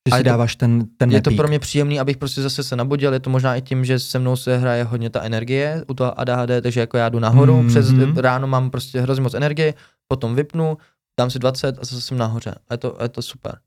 [0.09, 2.77] Že si to- dáváš ten, ten Je to pro mě příjemný, abych prostě zase se
[2.77, 5.95] nabudil, je to možná i tím, že se mnou se hraje hodně ta energie u
[5.95, 7.69] toho ADHD, takže jako já jdu nahoru, Mhm.
[7.69, 9.75] přes ráno mám prostě hrozně moc energie,
[10.09, 10.77] potom vypnu,
[11.19, 12.55] dám si 20 a zase jsem nahoře.
[12.69, 13.59] A je to, je to super.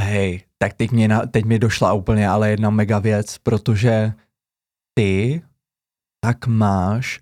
[0.00, 4.12] Hej, tak teď mi, na, teď mi došla úplně ale jedna mega věc, protože
[4.94, 5.42] ty
[6.24, 7.20] tak máš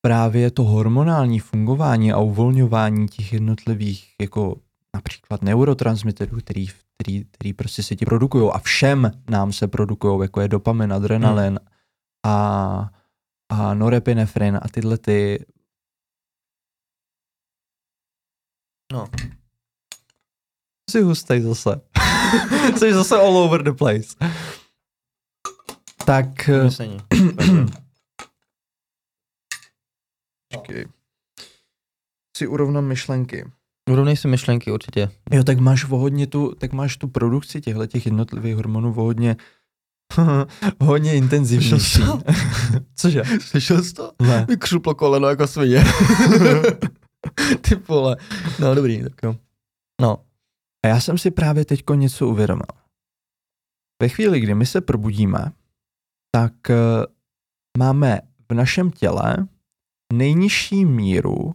[0.00, 4.56] právě to hormonální fungování a uvolňování těch jednotlivých jako
[4.94, 6.66] například neurotransmiterů, který,
[6.98, 11.58] který, který prostě se ti produkují a všem nám se produkují, jako je dopamin, adrenalin
[11.58, 11.68] Hmm.
[12.26, 12.90] a,
[13.48, 15.44] a norepinefrin a tyhle ty
[18.92, 19.08] No.
[20.90, 21.80] Jsi hustej zase.
[22.76, 24.14] Jsi zase all over the place.
[26.04, 26.48] Tak...
[26.48, 26.68] eh.
[30.54, 30.86] Počkej.
[32.36, 33.50] Si urovnám myšlenky.
[33.90, 35.10] Urovnej si myšlenky určitě.
[35.30, 39.02] Jo, tak máš o hodně tu, tak máš tu produkci těchto těch jednotlivých hormonů o
[39.02, 39.36] hodně
[40.80, 41.80] Hodně intenzivnější.
[41.80, 42.22] Slyšel
[42.94, 43.22] Cože?
[43.40, 44.12] Slyšel jsi to?
[44.22, 44.46] Ne.
[44.48, 45.84] Mi křuplo koleno jako svině.
[47.68, 48.16] Ty vole.
[48.60, 49.36] No dobrý, tak jo.
[50.00, 50.24] No.
[50.84, 52.66] A já jsem si právě teďko něco uvědomil.
[54.02, 55.52] Ve chvíli, kdy my se probudíme,
[56.34, 56.74] tak eh,
[57.78, 58.20] máme
[58.52, 59.36] v našem těle
[60.12, 61.54] nejnižší míru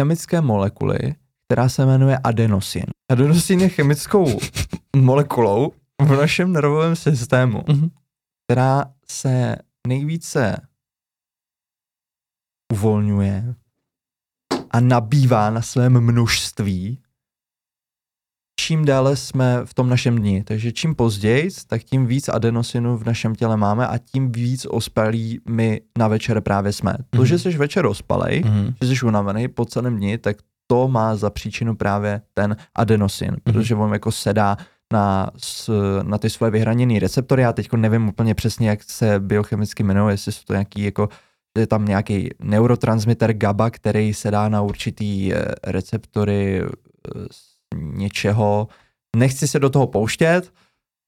[0.00, 0.98] chemické molekuly,
[1.48, 2.84] která se jmenuje adenosin.
[3.10, 4.26] Adenosin je chemickou
[4.96, 7.90] molekulou v našem nervovém systému, Mhm.
[8.46, 10.66] která se nejvíce
[12.72, 13.54] uvolňuje
[14.70, 16.98] a nabývá na svém množství,
[18.60, 20.44] čím dále jsme v tom našem dni.
[20.44, 25.40] Takže čím později, tak tím víc adenosinu v našem těle máme a tím víc ospalí
[25.48, 26.94] my na večer právě jsme.
[27.10, 27.26] To, Mhm.
[27.26, 28.74] že jsi večer ospalej, Mhm.
[28.82, 33.74] že jsi unavený po celém dni, tak to má za příčinu právě ten adenosin, protože
[33.74, 34.56] on jako sedá
[34.92, 35.30] na,
[36.02, 37.42] na ty svoje vyhraněné receptory.
[37.42, 41.08] Já teď nevím úplně přesně, jak se biochemicky jmenuje, jestli jsou to nějaký jako
[41.58, 46.68] je tam nějaký neurotransmitter GABA, který se dá na určitý eh, receptory eh,
[47.32, 48.68] z něčeho.
[49.16, 50.52] Nechci se do toho pouštět,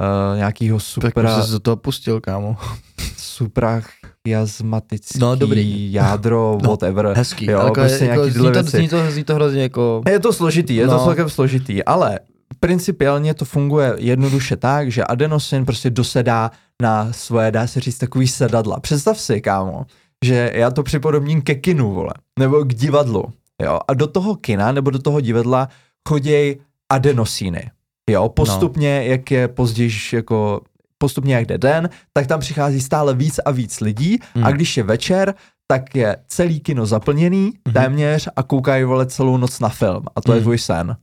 [0.02, 2.56] uh, nějakýho Tak supra, jsi se do toho pustil, kámo.
[3.16, 5.92] suprachiasmatický No, dobrý.
[5.92, 7.06] jádro, No, whatever.
[7.16, 7.46] Hezký.
[7.46, 8.76] Jo, ale jako, prostě jako, nějaký zní, to, věci.
[8.76, 10.02] zní, to, zní to hrozně jako...
[10.08, 11.04] Je to složitý, je to No.
[11.04, 12.18] celkem složitý, ale
[12.60, 16.50] principiálně to funguje jednoduše tak, že adenosin prostě dosedá
[16.82, 18.80] na svoje, dá se říct, takový sedadla.
[18.80, 19.86] Představ si, kámo,
[20.22, 23.24] že já to připodobním ke kinu, vole, nebo k divadlu,
[23.62, 25.68] jo, a do toho kina nebo do toho divadla
[26.08, 26.58] choděj
[26.92, 27.70] adenosíny,
[28.10, 29.10] jo, postupně, no.
[29.10, 30.60] jak je později, jako
[30.98, 34.44] postupně jak jde den, tak tam přichází stále víc a víc lidí Hmm.
[34.44, 35.34] a když je večer,
[35.66, 37.74] tak je celý kino zaplněný, Mhm.
[37.74, 40.02] téměř, a koukají vole celou noc na film.
[40.16, 40.42] A to je Mhm.
[40.42, 40.96] tvůj sen.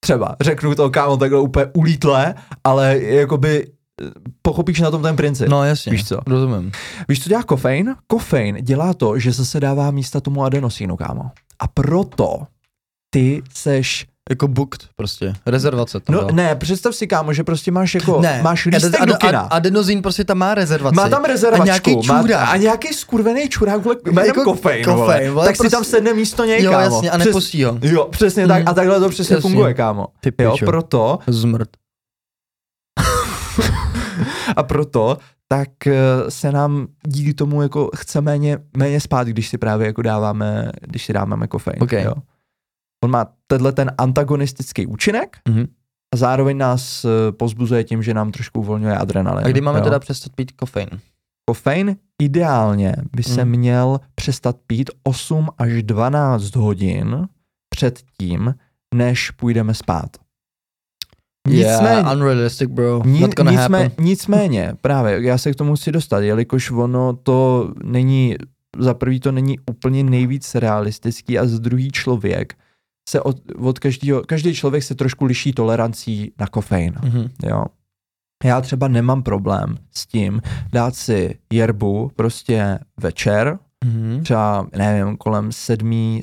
[0.00, 3.66] Třeba, řeknu to kámo takhle úplně ulítle, ale jakoby
[4.42, 5.48] pochopíš na tom ten princip.
[5.48, 6.18] No jasně, Víš co?
[6.26, 6.72] rozumím.
[7.08, 7.94] Víš, co dělá kofein?
[8.06, 11.22] Kofein dělá to, že se dává místa tomu adenosínu, kámo.
[11.58, 12.38] A proto
[13.10, 16.32] ty seš Jako booked prostě, rezervace tam No byla.
[16.32, 19.40] ne, představ si, kámo, že prostě máš jako, máš lístek Ade- do kina.
[19.40, 20.96] Adenozin prostě tam má rezervaci.
[20.96, 21.62] Má tam rezervačku.
[21.62, 22.48] A nějaký má, čurák.
[22.48, 25.30] a nějaký skurvený čurák, vole, jménem Jako kofein, kofein, vole.
[25.30, 26.82] vole, tak si prostě- tam sedne místo něj, Jo, kámo.
[26.94, 27.78] jasně, a nepustí ho.
[27.82, 28.62] Jo, přesně tak.
[28.62, 28.68] Mm.
[28.68, 29.42] A takhle to přesně Jasně.
[29.50, 30.06] funguje, kámo.
[30.20, 30.64] Ty Jo, pičo.
[30.66, 31.68] proto, Zmrt.
[34.56, 35.94] A proto, tak eh,
[36.28, 41.04] se nám díky tomu jako chce méně, méně spát, když si právě jako dáváme, když
[41.04, 41.82] si dáváme kofein.
[41.82, 41.92] Ok.
[41.92, 42.14] Jo.
[43.04, 45.66] On má tenhle ten antagonistický účinek Mhm.
[46.14, 49.46] a zároveň nás eh, pozbuzuje tím, že nám trošku uvolňuje adrenalin.
[49.46, 49.84] A kdy máme jo.
[49.84, 50.88] teda přestat pít kofein?
[51.50, 53.50] Kofein ideálně by se Mm.
[53.50, 57.28] měl přestat pít 8 až 12 hodin
[57.68, 58.54] před tím,
[58.94, 60.10] než půjdeme spát.
[61.48, 63.02] Nicméně, Yeah, unrealistic, bro.
[63.04, 64.04] ni, Not gonna nicmé, happen.
[64.04, 68.36] nicméně, právě, já se k tomu chci dostat, jelikož ono to není,
[68.78, 72.54] za prvý to není úplně nejvíc realistický a za druhý člověk
[73.08, 76.94] se od, od každého, každý člověk se trošku liší tolerancí na kofein.
[77.04, 77.28] Mhm.
[77.46, 77.64] Jo.
[78.44, 84.20] Já třeba nemám problém s tím dát si jerbu prostě večer, Mhm.
[84.22, 86.22] třeba nevím, kolem sedmí,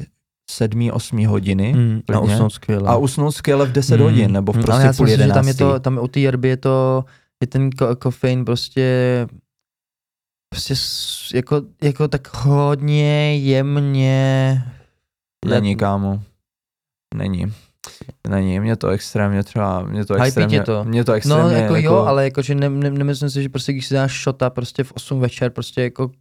[0.51, 2.89] sedmí, osmí hodiny Mm, a usnout skvěle.
[2.89, 5.27] a usnout skvěle v 10 Mm, hodin, nebo v mm, prostě ale já půl myslím,
[5.27, 7.05] že tam je to, tam u té jerby je to,
[7.41, 9.27] je ten ko- kofein prostě
[10.49, 10.73] prostě
[11.37, 14.61] jako, jako tak hodně jemně
[15.45, 16.23] Není, kámo.
[17.15, 17.53] Není.
[18.29, 20.83] Není, mě to extrémně třeba, mě to Hype je to.
[20.83, 23.87] mě to No extrémně, jako, jo, ale jakože ne, ne, nemyslím si, že prostě když
[23.87, 26.11] si dáš šota prostě v 8 večer prostě jako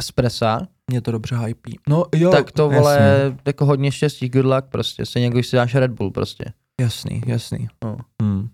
[0.00, 0.60] espressa,
[0.90, 1.78] mě to dobře hypí.
[1.88, 5.46] No jo, tak to vole jasný, jako hodně štěstí, good luck prostě, stejně jako když
[5.46, 6.44] si dáš Red Bull prostě.
[6.80, 7.68] jasný, jasný.
[7.84, 7.96] No.
[8.22, 8.48] Hmm.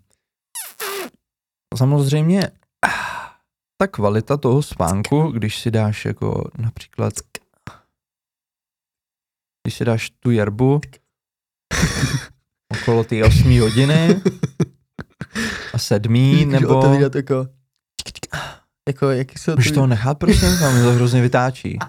[1.79, 2.51] Samozřejmě
[3.81, 7.13] ta kvalita toho spánku, když si dáš jako například
[9.63, 10.81] když si dáš tu jerbu
[12.81, 14.23] okolo ty 8 hodiny
[15.75, 16.83] a sedmí, nebo
[17.15, 17.47] jako,
[18.91, 21.79] jako jaký jsou už to nechat prosím, tam to hrozně vytáčí.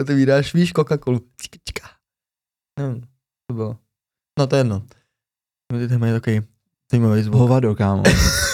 [0.00, 1.20] Otevíráš, víš, Coca-Colu.
[1.40, 1.88] Čika, čika.
[2.78, 3.00] Nevím,
[3.46, 3.76] to bylo.
[4.38, 4.82] No to je jedno.
[5.78, 6.40] Ty tam mají takový
[6.92, 7.38] zajímavý zvuk.
[7.38, 8.02] Hovado, kámo.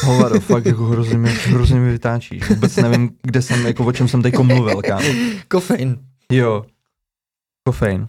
[0.03, 2.49] Hovado, fakt jako hrozně mi, hrozně mi vytáčíš.
[2.49, 5.09] Vůbec nevím, kde jsem, jako o čem jsem teďko mluvil, kámo.
[5.49, 5.99] Kofein.
[6.33, 6.64] Jo.
[7.68, 8.09] Kofein.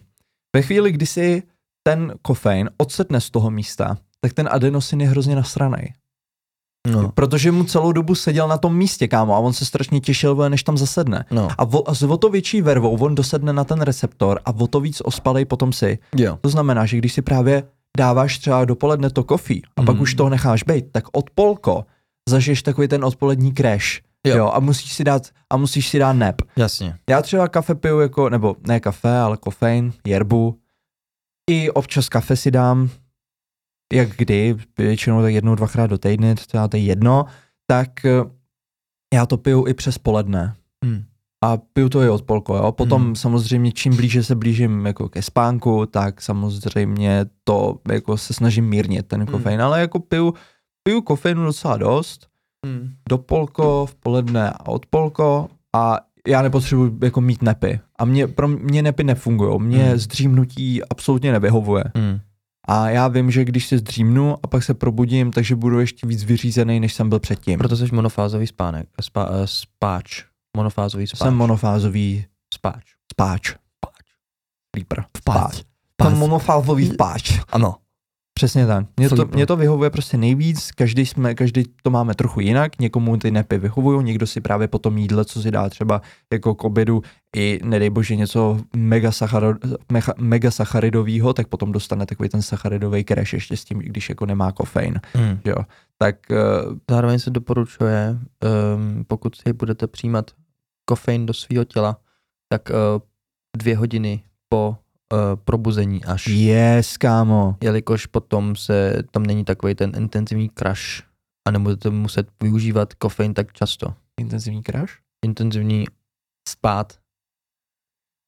[0.56, 1.42] Ve chvíli, kdy si
[1.82, 5.92] ten kofein odsetne z toho místa, tak ten adenosin je hrozně nasranej.
[6.86, 7.12] No.
[7.14, 10.62] Protože mu celou dobu seděl na tom místě, kámo, a on se strašně těšil, než
[10.62, 11.24] tam zasedne.
[11.30, 11.48] No.
[11.58, 14.66] A, vo, a s o to větší vervou on dosedne na ten receptor a o
[14.66, 15.98] to víc ospalej potom si.
[16.16, 16.38] Jo.
[16.40, 17.62] To znamená, že když si právě
[17.98, 20.02] dáváš třeba dopoledne to kofí a pak Mhm.
[20.02, 21.84] už toho necháš být, tak odpolko
[22.28, 24.00] zažiješ takový ten odpolední crash.
[24.26, 24.36] Jo.
[24.36, 24.50] Jo.
[24.54, 26.42] a musíš si dát a musíš si dát nap.
[26.56, 26.94] Jasně.
[27.10, 30.58] Já třeba kafe piju jako, nebo ne kafe, ale kofein, jerbu.
[31.50, 32.88] I občas kafe si dám,
[33.92, 36.34] jak kdy, většinou tak jednou, dvakrát do týdne,
[36.70, 37.24] to je jedno,
[37.66, 38.10] tak eh,
[39.14, 40.54] já to piju i přes poledne.
[40.84, 41.04] Hmm.
[41.44, 42.72] A piju to i od polko, jo.
[42.72, 43.16] Potom Hmm.
[43.16, 49.06] samozřejmě čím blíže se blížím jako ke spánku, tak samozřejmě to jako se snažím mírnit
[49.06, 49.28] ten Hmm.
[49.32, 50.34] kofein, ale jako piju,
[50.82, 52.26] piju kofeinu docela dost,
[52.66, 52.90] Hmm.
[53.08, 57.80] dopolko, v poledne a odpolko a já nepotřebuji jako mít nepy.
[57.98, 59.60] A mě, pro mě nepy nefungují.
[59.60, 59.88] Mě Hmm.
[59.88, 59.98] hmm.
[59.98, 61.84] zdřímnutí absolutně nevyhovuje.
[61.96, 62.18] Hmm.
[62.68, 66.24] A já vím, že když se zdřímnu a pak se probudím, takže budu ještě víc
[66.24, 67.58] vyřízený, než jsem byl předtím.
[67.58, 70.24] Proto jsi monofázový spánek, spa, eh, spáč.
[70.56, 71.18] Monofázový spáč.
[71.18, 72.84] Jsem monofázový spáč.
[73.12, 73.54] spáč.
[74.76, 75.04] Sleeper.
[75.16, 75.62] Spáč.
[76.02, 77.40] Jsem monofázový spáč.
[77.48, 77.76] Ano.
[78.38, 78.86] Přesně tak.
[78.96, 83.16] Mě to, mě to vyhovuje prostě nejvíc, každý, jsme, každý to máme trochu jinak, někomu
[83.16, 86.64] ty nepy vyhovují, někdo si právě po tom jídle, co si dá třeba jako k
[86.64, 87.02] obědu
[87.36, 89.54] i nedej bože něco mega, sacharo,
[89.92, 94.26] mecha, mega sacharidového, tak potom dostane takový ten sacharidový crash ještě s tím, když jako
[94.26, 95.00] nemá kofein.
[95.14, 95.40] Hmm.
[95.44, 95.56] Jo.
[95.98, 96.36] Tak eh,
[96.90, 98.18] Zároveň se doporučuje,
[98.74, 100.30] um, pokud si budete přijímat
[100.84, 101.96] kofein do svého těla,
[102.48, 102.76] tak uh,
[103.56, 104.76] dvě hodiny po
[105.12, 106.26] uh, probuzení až.
[106.26, 107.56] yes, kámo.
[107.62, 111.02] Jelikož potom se tam není takový ten intenzivní crash
[111.48, 113.94] a nebudete muset využívat kofein tak často.
[114.20, 114.92] Intenzivní crash?
[115.24, 115.84] Intenzivní
[116.48, 116.98] spát,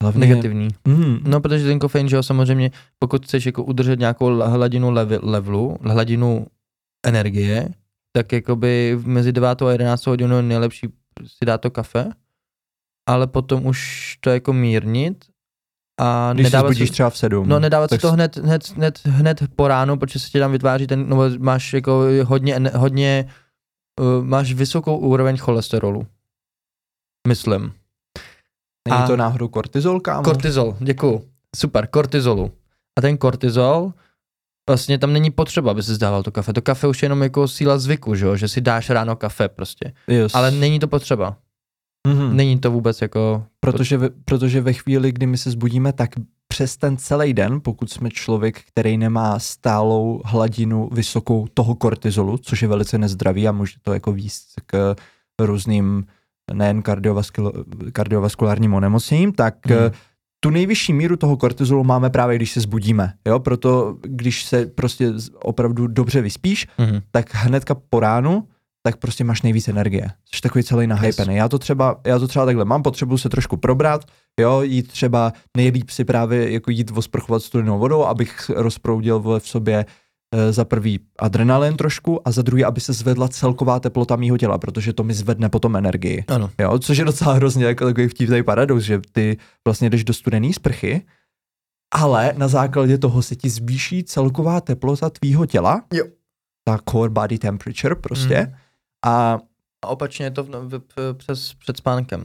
[0.02, 0.68] Hlavně, negativní.
[0.88, 5.18] Mm, No, protože ten kofein, že jo, samozřejmě, pokud chceš jako udržet nějakou hladinu levi,
[5.22, 6.46] levelu, hladinu
[7.06, 7.68] energie,
[8.12, 10.88] tak jakoby mezi 9 a 11 hodinou je nejlepší
[11.26, 12.10] si dát to kafe,
[13.08, 15.24] ale potom už to jako mírnit
[16.00, 17.48] a když se nedávat zbudíš si, třeba v sedm.
[17.48, 20.86] no, nedávat tak to hned, hned, hned, hned po ránu, protože se ti tam vytváří
[20.86, 23.28] ten, no, máš jako hodně, hodně
[24.00, 26.06] uh, máš vysokou úroveň cholesterolu.
[27.28, 27.72] Myslím.
[28.88, 30.22] Není a- to náhodou kortizol, kámo?
[30.22, 31.24] Kortizol, děkuju.
[31.56, 32.50] Super, kortizolu.
[32.98, 33.92] A ten kortizol,
[34.68, 36.52] vlastně tam není potřeba, aby si zdával to kafe.
[36.52, 39.92] To kafe už je jenom jako síla zvyku, že, že si dáš ráno kafe prostě.
[40.08, 40.34] yes.
[40.34, 41.36] Ale není to potřeba.
[42.08, 42.36] Mhm.
[42.36, 43.44] Není to vůbec jako...
[43.60, 46.10] Protože, ve, protože ve chvíli, kdy my se zbudíme, tak
[46.48, 52.62] přes ten celý den, pokud jsme člověk, který nemá stálou hladinu vysokou toho kortizolu, což
[52.62, 54.96] je velice nezdravý a může to jako výst k
[55.40, 56.04] různým
[56.52, 59.90] nejen kardiovaskulo- kardiovaskulárním onemocněním, tak hmm.
[60.40, 63.12] tu nejvyšší míru toho kortizolu máme právě, když se zbudíme.
[63.26, 63.38] Jo?
[63.38, 67.00] Proto, když se prostě opravdu dobře vyspíš, Mhm.
[67.10, 68.48] tak hnedka po ránu,
[68.82, 70.10] tak prostě máš nejvíc energie.
[70.34, 71.36] Jsi takový celý nahypený.
[71.36, 74.04] Já to třeba, já to třeba takhle mám, potřebuji se trošku probrat,
[74.40, 79.86] jo, jít třeba nejlíp si právě jako jít osprchovat studenou vodou, abych rozproudil v sobě
[80.34, 84.58] e, za prvý adrenalin trošku a za druhý, aby se zvedla celková teplota mýho těla,
[84.58, 86.24] protože to mi zvedne potom energii.
[86.28, 86.50] Ano.
[86.60, 90.52] Jo, což je docela hrozně jako takový vtipný paradox, že ty vlastně jdeš do studený
[90.52, 91.02] sprchy,
[91.94, 96.04] ale na základě toho se ti zvýší celková teplota tvýho těla, Jo.
[96.64, 98.54] ta core body temperature prostě, Mhm.
[99.06, 99.38] A
[99.84, 102.24] A opačně je to v, v, v, přes, před spánkem.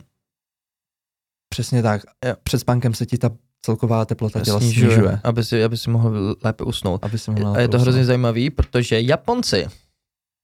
[1.50, 2.36] přesně tak, Jo.
[2.44, 3.30] před spánkem se ti ta
[3.66, 4.92] celková teplota těla snižuje.
[4.92, 7.04] snižuje Aby, si, aby si mohl lépe usnout.
[7.06, 9.68] aby si A mohla je to hrozně zajímavý, protože Japonci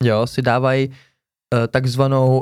[0.03, 0.95] jo, si dávají uh,
[1.67, 2.41] takzvanou,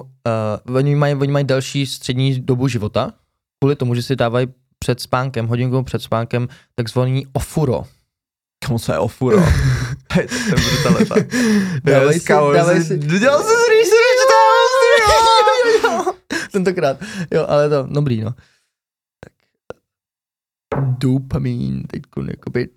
[0.67, 3.13] uh, oni, mají, oni mají další střední dobu života,
[3.59, 4.47] kvůli tomu, že si dávají
[4.79, 7.83] před spánkem, hodinku před spánkem, takzvaný ofuro.
[8.65, 9.37] Komu co je ofuro?
[10.13, 11.15] to je brutalita.
[11.83, 13.57] Dávají si, dávají si, Dělal jsi jo.
[16.51, 16.97] Tentokrát,
[17.31, 18.33] jo, ale to, dobrý, no.
[19.19, 19.33] Tak.
[20.97, 22.69] Dopamin, teď jakoby,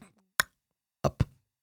[1.06, 1.22] up.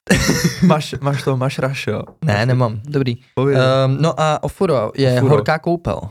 [0.66, 2.02] máš, máš to, máš rush, jo?
[2.26, 3.18] Ne, nemám, dobrý.
[3.38, 5.30] Um, no a ofuro je Ofuro.
[5.30, 6.02] horká koupel.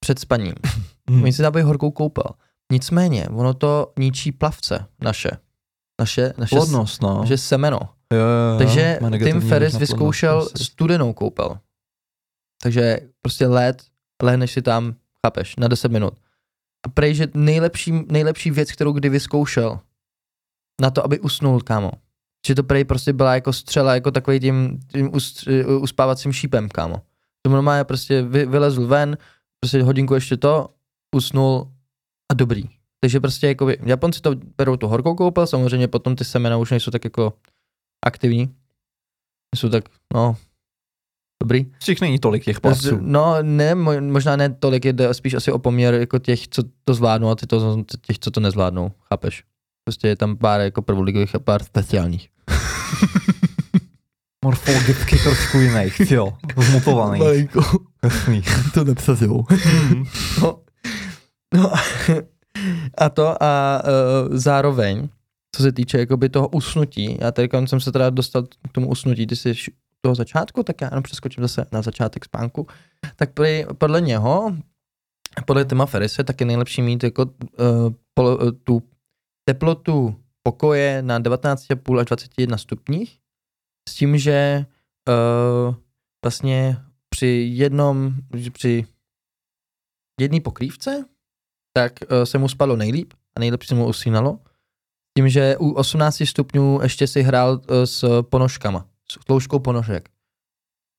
[0.00, 0.54] Před spaním.
[1.10, 1.22] Hmm.
[1.22, 2.24] Oni si dávají horkou koupel.
[2.72, 5.30] Nicméně, ono to ničí plavce naše.
[6.00, 7.20] Naše, naše, Plodnost, no.
[7.20, 7.80] naše semeno.
[8.12, 11.58] Jo, jo, jo, Takže Tim Ferris vyzkoušel studenou koupel.
[12.62, 13.82] Takže prostě let,
[14.22, 14.94] lehneš si tam,
[15.26, 16.14] chápeš, na 10 minut.
[16.86, 19.80] A prej, že nejlepší, nejlepší věc, kterou kdy vyzkoušel,
[20.80, 21.90] na to, aby usnul, kámo.
[22.46, 25.48] Že to prej prostě byla jako střela, jako takový tím, tím ust,
[25.80, 27.02] uspávacím šípem, kámo.
[27.42, 29.18] To normálně prostě vy, vylezl ven,
[29.60, 30.68] prostě hodinku ještě to,
[31.16, 31.72] usnul
[32.32, 32.64] a dobrý.
[33.00, 36.90] Takže prostě jako Japonci to berou tu horkou koupel, samozřejmě potom ty semena už nejsou
[36.90, 37.32] tak jako
[38.06, 38.54] aktivní.
[39.56, 40.36] Jsou tak, no,
[41.42, 41.66] dobrý.
[41.82, 42.98] Z těch není tolik těch plavců.
[43.00, 46.94] No, ne, mo- možná ne tolik, jde spíš asi o poměr jako těch, co to
[46.94, 49.42] zvládnou a ty to, těch, co to nezvládnou, chápeš?
[49.84, 52.28] Prostě je tam pár jako prvoligových a pár speciálních.
[54.44, 57.18] Morfologicky trošku jiný, jo, zmutovaný.
[57.18, 57.62] Malinko,
[58.04, 58.42] Jasný.
[58.74, 59.46] to nepsazuju.
[60.42, 60.58] no,
[61.54, 61.72] no,
[62.98, 65.08] a to a uh, zároveň,
[65.54, 69.26] co se týče jakoby toho usnutí, já tady jsem se teda dostal k tomu usnutí,
[69.26, 69.54] ty jsi
[70.06, 72.66] toho začátku, tak já jenom přeskočím zase na začátek spánku,
[73.16, 74.56] tak prý, podle něho,
[75.46, 77.30] podle Tima Ferrise, tak je nejlepší mít jako uh,
[78.14, 78.82] polo, uh, tu
[79.48, 83.18] teplotu pokoje na 19,5 až 21 stupních,
[83.88, 84.66] s tím, že
[85.08, 85.74] uh,
[86.24, 86.76] vlastně
[87.10, 88.14] při jednom,
[88.52, 88.86] při
[90.20, 91.04] jedné pokrývce,
[91.76, 94.38] tak uh, se mu spalo nejlíp a nejlepší se mu usínalo.
[95.18, 100.08] Tím, že u 18 stupňů ještě si hrál uh, s ponožkama, s tloušťkou ponožek.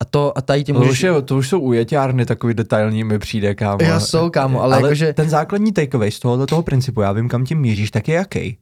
[0.02, 0.92] A to, a tady ti To můžeš...
[0.92, 3.78] už, je, to už jsou ujeťárny takový detailní mi přijde, kámo.
[3.82, 7.46] Já jsou, kámo, ale jakože- ten základní takeaway z tohohle toho principu, já vím, kam
[7.46, 8.58] tím míříš, tak je jaký?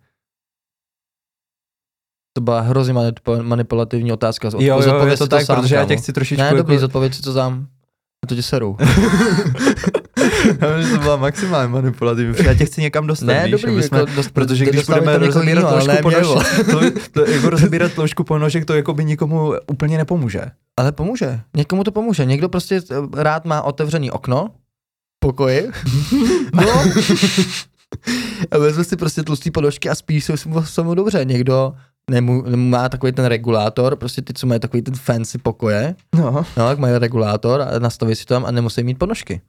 [2.38, 4.48] To byla hrozně manip- manipulativní otázka.
[4.54, 5.88] Jo, jo, Zodpověz je to si tak, sám, protože já kámo.
[5.90, 6.58] tě chci trošičku Ne, jako...
[6.58, 7.68] dobrý, zodpověď si to sám.
[8.24, 8.78] A to tě seru.
[10.62, 13.74] já vím, že to byla maximálně manipulativní, já tě chci někam dostat, ne, víš, dobrý,
[13.74, 16.80] aby jsme, jako dost, protože když budeme rozebírat jinýho, ale tloušku ponožek, to,
[17.12, 20.42] to, jako rozebírat tloušku ponožek, to jako by nikomu úplně nepomůže.
[20.80, 21.40] Ale pomůže.
[21.56, 22.26] Někomu to pomůže.
[22.26, 24.50] Někdo prostě eh, rád má otevřený okno
[25.20, 25.72] pokoji.
[26.54, 26.84] No.
[28.52, 30.34] a vezme si prostě tlustý podožky a spí se
[30.84, 31.26] mu, dobře.
[31.26, 31.74] Někdo
[32.12, 36.32] nemu, má takový ten regulátor, prostě ty, co mají takový ten fancy pokoje, No.
[36.32, 39.42] no, tak mají regulátor a nastaví si to tam a nemusí mít ponožky.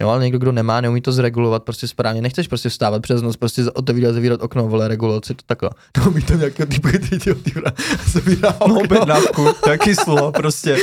[0.00, 2.22] Jo, ale někdo, kdo nemá, neumí to zregulovat prostě správně.
[2.22, 5.70] Nechceš prostě vstávat přes noc, prostě otevírat, zavírat okno, vole, regulovat si to takhle.
[5.98, 7.72] No, umí to nějakého typu, který ti otevírá,
[8.12, 8.80] zavírá No, okno.
[8.80, 10.76] objednávku, taky slo, prostě.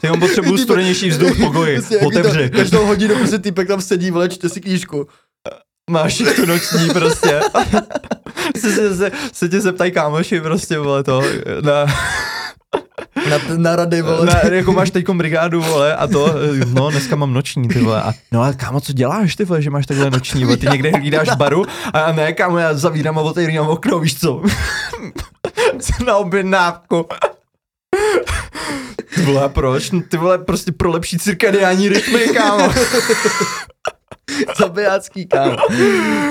[0.00, 2.50] Ty mám potřebu studenější vzduch v pokoji, Prostě, ví to, otevři.
[2.50, 5.06] Každou hodinu prostě týpek tam sedí, vole, čte si knížku.
[5.90, 7.40] Máš tu noční prostě.
[8.60, 11.22] se, se, se, se tě zeptají kámoši prostě, vole, to,
[11.62, 11.86] na,
[13.30, 14.26] Na, na rady, vole.
[14.26, 16.34] na, jako máš teďkom brigádu, vole, a to,
[16.72, 19.70] no, dneska mám noční, ty vole, a, no ale kámo, co děláš, ty vole, že
[19.70, 23.68] máš takhle noční, vole, ty někde hlídáš baru, a ne, kámo, já zavírám a otevírám
[23.68, 24.42] okno, víš co,
[26.06, 27.06] na objednávku.
[29.14, 29.90] Ty vole, a proč?
[29.90, 32.72] No, Ty vole, prostě pro lepší cirkadiální rytmy, kámo.
[34.58, 35.56] Zabijácký kámo.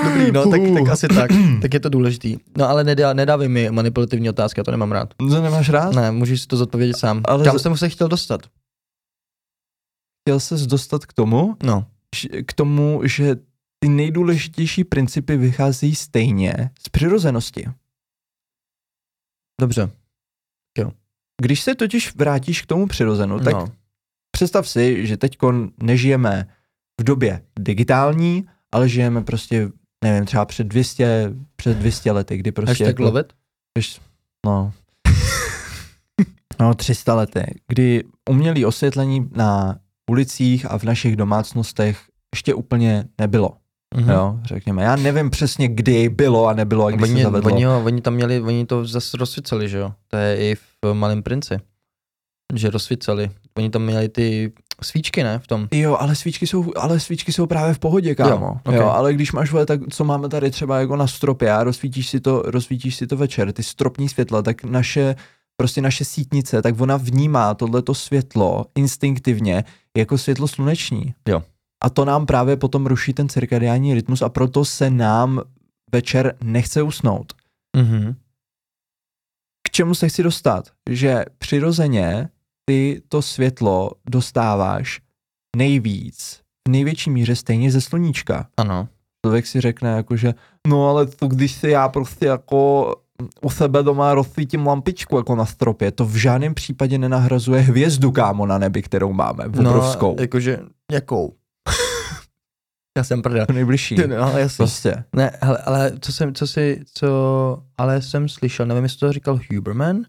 [0.04, 1.30] Dobrý, no, tak, tak asi tak.
[1.62, 2.36] Tak je to důležitý.
[2.58, 5.14] No, ale nedá, nedávej mi manipulativní otázky, já to nemám rád.
[5.14, 5.94] To nemáš rád?
[5.94, 7.22] Ne, můžeš si to zodpovědět sám.
[7.24, 8.40] Ale Kam za- jsem se chtěl dostat?
[10.28, 11.86] Chtěl ses dostat k tomu, No,
[12.46, 13.36] k tomu, že
[13.78, 17.64] ty nejdůležitější principy vycházejí stejně z přirozenosti.
[19.60, 19.90] dobře.
[21.42, 23.68] Když se totiž vrátíš k tomu přirozenu, tak no.
[24.30, 25.36] představ si, že teď
[25.82, 26.48] nežijeme
[27.00, 29.68] v době digitální, ale žijeme prostě,
[30.04, 32.70] nevím, třeba před 200, před 200 lety, kdy prostě...
[32.70, 33.32] Hashtag jako, love it?
[33.78, 34.00] Víš,
[34.46, 34.72] no.
[36.60, 39.78] no, 300 lety, kdy umělé osvětlení na
[40.10, 42.00] ulicích a v našich domácnostech
[42.34, 43.50] ještě úplně nebylo.
[43.96, 44.10] Mhm.
[44.10, 44.82] Jo, řekněme.
[44.82, 47.52] Já nevím přesně, kdy bylo a nebylo a kdy se Oni, zavedlo.
[47.52, 49.92] oni, jo, oni tam měli, oni to zase rozsvíceli, že jo?
[50.08, 51.54] To je i v Malém princi.
[52.54, 53.30] Že rozsvíceli.
[53.56, 54.52] Oni tam měli ty
[54.82, 55.38] svíčky, ne?
[55.38, 55.68] V tom.
[55.70, 58.46] Jo, ale svíčky jsou, ale svíčky jsou právě v pohodě, kámo.
[58.46, 58.74] Jo, ok.
[58.74, 62.08] jo ale když máš, vole, tak co máme tady třeba jako na stropě a rozsvítíš
[62.08, 65.16] si to, rozsvítíš si to večer, ty stropní světla, tak naše,
[65.56, 69.64] prostě naše sítnice, tak ona vnímá tohleto světlo instinktivně
[69.96, 71.14] jako světlo sluneční.
[71.28, 71.42] Jo.
[71.84, 75.40] A to nám právě potom ruší ten cirkadiální rytmus a proto se nám
[75.92, 77.32] večer nechce usnout.
[77.76, 78.14] Mhm.
[79.68, 80.70] K čemu se chci dostat?
[80.90, 82.28] Že přirozeně
[82.64, 85.00] ty to světlo dostáváš
[85.56, 88.46] nejvíc, v největší míře stejně ze sluníčka.
[88.56, 88.88] Ano.
[89.26, 90.34] Člověk si řekne jako, že
[90.68, 92.94] no ale to když si já prostě jako
[93.42, 98.46] u sebe doma rozsvítím lampičku jako na stropě, to v žádném případě nenahrazuje hvězdu, kámo,
[98.46, 100.14] na nebi, kterou máme, obrovskou.
[100.16, 100.58] No, jakože,
[100.92, 101.34] jakou?
[102.98, 103.46] Já jsem prdel.
[103.52, 103.96] nejbližší.
[104.06, 104.56] No, jasně.
[104.56, 105.04] Prostě.
[105.12, 107.08] Ne, hele, ale co jsem, co si, co,
[107.78, 110.02] ale jsem slyšel, nevím, jestli to říkal Huberman,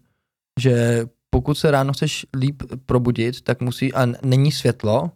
[0.60, 1.06] že
[1.36, 5.10] pokud se ráno chceš líp probudit, tak musí, a není světlo,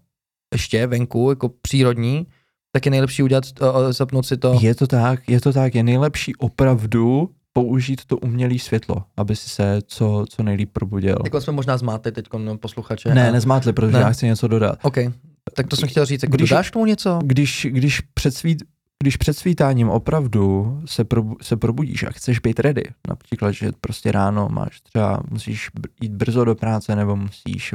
[0.55, 2.27] ještě venku, jako přírodní,
[2.73, 4.59] tak je nejlepší udělat, uh, zapnout si to.
[4.61, 9.51] Je to tak, je to tak, je nejlepší opravdu použít to umělé světlo, aby si
[9.51, 11.17] se co, co nejlíp probudil.
[11.25, 12.27] Jako jsme možná zmátli teď
[12.61, 13.15] posluchače.
[13.15, 14.01] Ne, a- nezmátli, protože Ne.
[14.01, 14.79] já chci něco dodat.
[14.83, 14.97] OK,
[15.55, 17.19] tak to jsem chtěl říct, jako Když- dodáš k tomu něco?
[17.25, 18.63] Když, když, před svít,
[19.03, 24.13] když před svítáním opravdu se, probu, se probudíš a chceš být ready, například, že prostě
[24.13, 25.71] ráno máš třeba, musíš
[26.01, 27.75] jít brzo do práce, nebo musíš,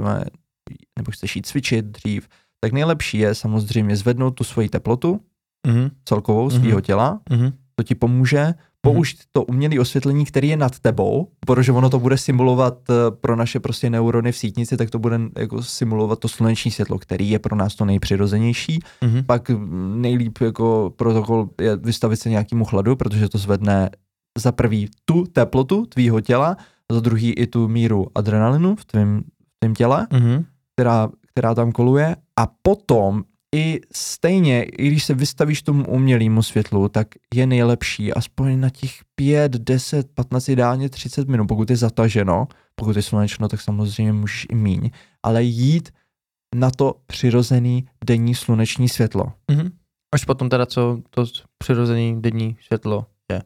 [0.97, 2.27] nebo chceš jít cvičit dřív,
[2.61, 5.21] tak nejlepší je samozřejmě zvednout tu svoji teplotu
[5.67, 8.53] Mhm, celkovou svého těla, mhm, to ti pomůže,
[8.93, 13.35] použít to umělé osvětlení, který je nad tebou, protože ono to bude simulovat eh, pro
[13.35, 17.39] naše prostě neurony v sítnici, tak to bude jako simulovat to sluneční světlo, který je
[17.39, 18.79] pro nás to nejpřirozenější.
[19.03, 19.23] Mhm.
[19.23, 19.51] Pak
[19.95, 23.89] nejlíp jako protokol je vystavit se nějakému chladu, protože to zvedne
[24.37, 26.57] za prvý tu teplotu tvýho těla,
[26.91, 30.45] za druhý i tu míru adrenalinu v tvém, v tvém těle, Mhm.
[30.75, 33.23] která, která tam koluje a potom
[33.55, 38.91] i stejně, i když se vystavíš tomu umělému světlu, tak je nejlepší aspoň na těch
[39.15, 44.47] 5, 10, 15, ideálně 30 minut, pokud je zataženo, pokud je slunečno, tak samozřejmě můžeš
[44.49, 44.89] i míň,
[45.23, 45.89] ale jít
[46.55, 49.23] na to přirozený denní sluneční světlo.
[49.51, 49.71] Mhm.
[50.15, 51.25] Až potom teda, co to
[51.57, 53.41] přirozený denní světlo je.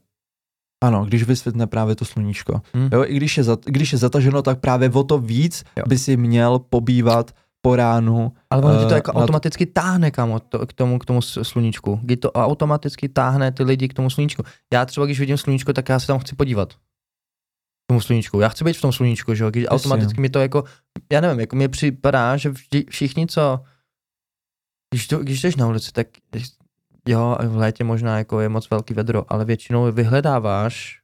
[0.84, 2.62] Ano, když vysvětne právě to sluníčko.
[2.74, 2.89] Mhm.
[2.93, 5.84] Jo, i když je, zat, když je zataženo, tak právě o to víc Jo.
[5.88, 7.32] by si měl pobývat
[7.62, 8.34] po ránu.
[8.49, 11.05] Ale ono ti to Eh, jako na to- automaticky táhne kam to, k tomu, k
[11.05, 11.99] tomu sluníčku.
[12.03, 14.43] Kdy to automaticky táhne ty lidi k tomu sluníčku.
[14.74, 16.74] Já třeba, když vidím sluníčko, tak já se tam chci podívat.
[16.74, 18.39] K tomu sluníčku.
[18.39, 19.49] Já chci být v tom sluníčku, že jo?
[19.49, 20.64] Když automaticky mi to jako,
[21.12, 23.60] já nevím, jako mi připadá, že vždy, všichni, co,
[24.93, 26.07] když, to, když jdeš na ulici, tak
[27.07, 31.01] jo, v létě možná jako je moc velký vedro, ale většinou vyhledáváš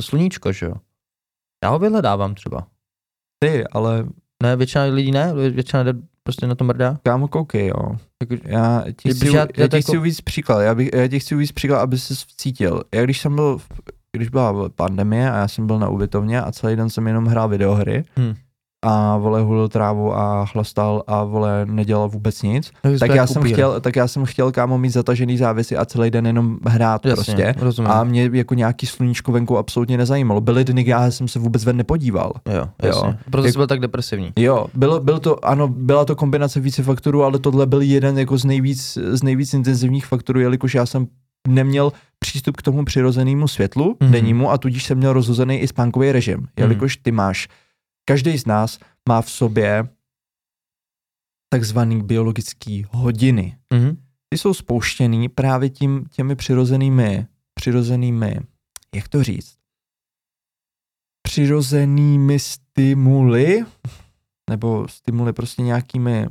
[0.00, 0.74] to sluníčko, že jo?
[1.64, 2.66] Já ho vyhledávám třeba.
[3.42, 4.06] Ty, ale
[4.42, 6.98] Ne, většina lidí ne, většina jde prostě na to mrdá.
[7.02, 7.96] kámo, koukej, jo.
[8.22, 11.08] Jako, Já ti Když chci, já- já, já chci jako- uvíct příklad, já, bych, já
[11.08, 12.82] ti chci uvíct příklad, aby se cítil.
[12.94, 13.66] Já když jsem byl, v-
[14.16, 17.48] když byla pandemie a já jsem byl na ubytovně a celý den jsem jenom hrál
[17.48, 18.34] videohry Hmm.
[18.82, 23.32] A vole hulil trávu a chlastal a vole nedělal vůbec nic, Takže tak já, jako
[23.32, 27.06] jsem chtěl, tak já jsem chtěl kámo mít zatažený závisy a celý den jenom hrát
[27.06, 27.54] Jasně, prostě.
[27.64, 27.90] rozumím.
[27.90, 30.40] A mě jako nějaký sluníčko venku absolutně nezajímalo.
[30.40, 32.32] Byly dny, kdy já jsem se vůbec ven nepodíval.
[32.54, 33.18] Jo, jasně.
[33.30, 34.32] Proto Jak- jsi byl tak depresivní.
[34.36, 38.38] Jo, byl, byl to, ano, byla to kombinace více faktorů, ale tohle byl jeden jako
[38.38, 41.06] z nejvíc, z nejvíc intenzivních faktorů, jelikož já jsem
[41.48, 43.94] neměl přístup k tomu přirozenému světlu Mhm.
[44.08, 44.12] mm-hmm.
[44.12, 47.48] dennímu a tudíž jsem měl rozhozený i spánkový režim, jelikož ty máš,
[48.10, 49.88] každý z nás má v sobě
[51.52, 53.58] takzvaný biologický hodiny.
[53.72, 54.02] Mhm.
[54.28, 58.40] Ty jsou spouštěný právě tím, těmi přirozenými, přirozenými,
[58.94, 59.58] jak to říct,
[61.22, 63.64] přirozenými stimuly,
[64.50, 66.28] nebo stimuly prostě nějakými,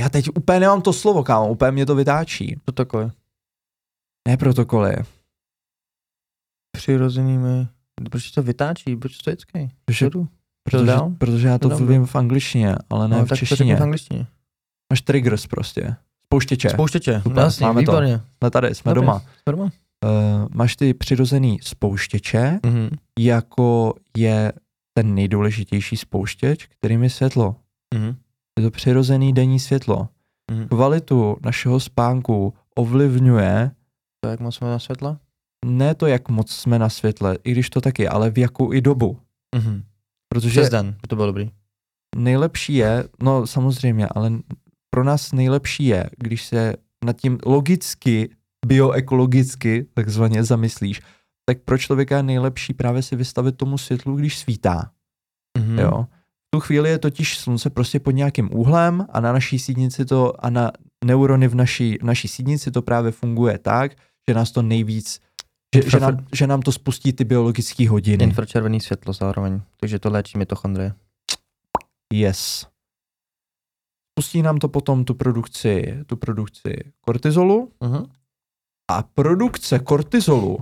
[0.00, 2.60] já teď úplně nemám to slovo, kámo, úplně mě to vytáčí.
[2.64, 3.10] To takové.
[4.28, 4.94] Ne protokoly,
[6.76, 7.68] Přirozenými.
[8.10, 8.96] Proč to vytáčí?
[8.96, 9.70] Proč to je protože.
[10.62, 11.12] Protože, dál?
[11.18, 11.86] protože já to Dobrý.
[11.86, 13.76] vím v angličtině, ale ne no, v tak to češtině.
[13.76, 14.26] v angličtině.
[14.92, 15.94] Máš triggers prostě,
[16.24, 16.70] spouštěče.
[16.70, 17.20] Spouštěče.
[17.22, 17.92] Super, Jasně, máme to.
[17.92, 18.20] výborně.
[18.38, 19.06] Jsme tady, jsme Dobrý.
[19.06, 19.18] doma.
[19.18, 19.64] Jsme doma.
[19.64, 19.70] Uh,
[20.50, 22.88] máš ty přirozený spouštěče, Mhm.
[23.18, 24.52] jako je
[24.94, 27.56] ten nejdůležitější spouštěč, kterým je světlo.
[27.94, 28.16] Mhm.
[28.58, 30.08] Je to přirozený denní světlo.
[30.52, 30.68] Mhm.
[30.68, 33.70] Kvalitu našeho spánku ovlivňuje
[34.24, 35.18] To jak moc jsme na světla?
[35.64, 38.80] ne to, jak moc jsme na světle, i když to taky, ale v jakou i
[38.80, 39.18] dobu.
[39.56, 39.82] Mhm.
[40.34, 41.50] Protože Přes den, to bylo dobrý.
[42.16, 44.32] nejlepší je, no samozřejmě, ale
[44.90, 46.74] pro nás nejlepší je, když se
[47.04, 48.30] nad tím logicky,
[48.66, 51.00] bioekologicky takzvaně zamyslíš,
[51.46, 54.90] tak pro člověka je nejlepší právě si vystavit tomu světlu, když svítá.
[55.58, 55.78] Mhm.
[55.78, 56.06] Jo.
[56.46, 60.44] V tu chvíli je totiž slunce prostě pod nějakým úhlem a na naší sídnici to
[60.44, 60.72] a na
[61.04, 63.92] neurony v naší, naší sídnici to právě funguje tak,
[64.28, 65.20] že nás to nejvíc,
[65.74, 68.24] že, že, nám, že nám to spustí ty biologické hodiny.
[68.24, 70.92] Infračervený světlo zároveň, takže to léčí mitochondrie.
[72.12, 72.66] Yes.
[74.18, 78.04] Spustí nám to potom tu produkci, tu produkci kortizolu Mhm.
[78.90, 80.58] a produkce kortizolu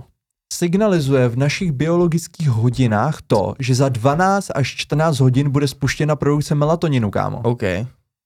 [0.53, 6.55] signalizuje v našich biologických hodinách to, že za 12 až 14 hodin bude spuštěna produkce
[6.55, 7.41] melatoninu, kámo.
[7.43, 7.61] OK,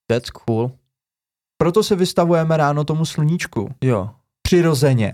[0.07, 0.71] that's cool.
[1.57, 3.69] Proto se vystavujeme ráno tomu sluníčku.
[3.83, 4.09] Jo.
[4.41, 5.13] Přirozeně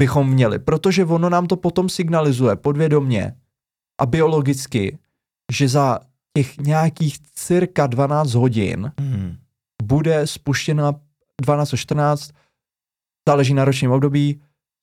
[0.00, 3.34] bychom měli, protože ono nám to potom signalizuje podvědomně
[4.00, 4.98] a biologicky,
[5.52, 5.98] že za
[6.36, 9.36] těch nějakých cirka 12 hodin Mhm.
[9.82, 10.92] bude spuštěna
[11.42, 12.30] 12 až 14,
[13.28, 14.40] záleží na ročním období,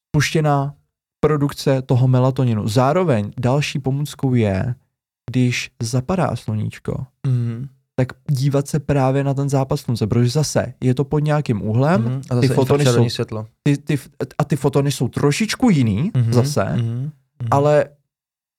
[0.09, 0.73] spuštěna
[1.19, 2.67] produkce toho melatoninu.
[2.67, 4.75] Zároveň další pomůckou je,
[5.31, 7.36] když zapadá sluníčko, Mhm.
[7.99, 12.01] Tak dívat se právě na ten západ slunce, protože zase je to pod nějakým úhlem,
[12.01, 12.21] Mhm.
[12.29, 13.45] A zase ty fotony jsou- světlo.
[13.63, 13.99] ty, ty,
[14.37, 16.33] a ty fotony jsou trošičku jiný Mhm.
[16.33, 16.85] zase, Mhm.
[16.85, 17.09] Mhm.
[17.51, 17.85] ale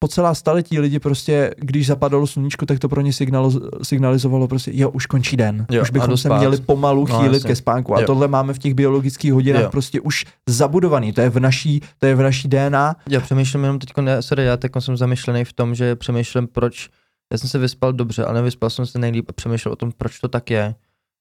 [0.01, 4.71] po celá staletí lidi prostě, když zapadalo sluníčko, tak to pro ně signalo, signalizovalo prostě,
[4.75, 7.49] jo, už končí den, Jo, už bychom se měli pomalu No, chýlit jasně.
[7.49, 7.97] ke spánku.
[7.97, 8.07] A Jo.
[8.07, 9.69] tohle máme v těch biologických hodinách Jo.
[9.71, 12.97] prostě už zabudovaný, to je v naší, to je v naší DNA.
[13.09, 16.89] Já přemýšlím jenom teď, ne, sorry, já teď jsem zamýšlený v tom, že přemýšlím, proč,
[17.33, 20.21] já jsem se vyspal dobře, ale nevyspal jsem se nejlíp a přemýšlel o tom, proč
[20.21, 20.75] to tak je.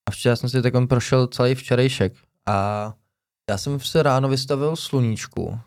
[0.08, 2.14] A včera jsem si tak prošel celý včerejšek
[2.46, 2.94] a
[3.50, 5.60] já jsem se ráno vystavil sluníčku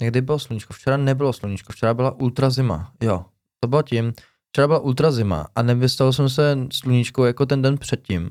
[0.00, 3.24] Někdy bylo sluníčko, včera nebylo sluníčko, včera byla ultra zima, jo.
[3.60, 4.12] To bylo tím,
[4.52, 8.30] včera byla ultra zima a nevystalo jsem se sluníčko jako ten den předtím.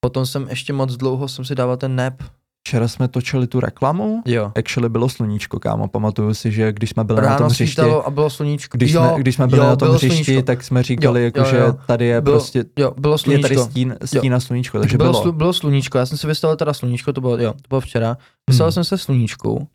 [0.00, 2.22] Potom jsem ještě moc dlouho jsem si dával ten nap.
[2.66, 4.52] Včera jsme točili tu reklamu, Jo.
[4.58, 8.10] actually bylo sluníčko, kámo, pamatuju si, že když jsme byli na Ráno tom hřišti, a
[8.10, 8.76] bylo sluníčko.
[8.78, 10.46] když, jo, jsme, když jsme byli jo, na tom hřišti, sluníčko.
[10.46, 11.76] tak jsme říkali, Jo, jako, jo, že jo.
[11.86, 13.42] tady je Bylo- prostě, Jo, bylo je sluníčko.
[13.48, 15.32] tady stín, stín a sluníčko, takže bylo, bylo.
[15.32, 18.16] Bylo sluníčko, já jsem si vystavil teda sluníčko, to bylo, jo, to bylo včera.
[18.50, 18.72] Vystavil Hmm.
[18.72, 19.68] jsem se sluníčku,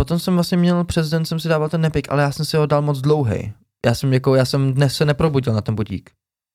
[0.00, 2.56] potom jsem vlastně měl přes den jsem si dával ten nepik, ale já jsem si
[2.56, 3.52] ho dal moc dlouhý.
[3.86, 6.10] Já jsem jako, já jsem dnes se neprobudil na ten budík.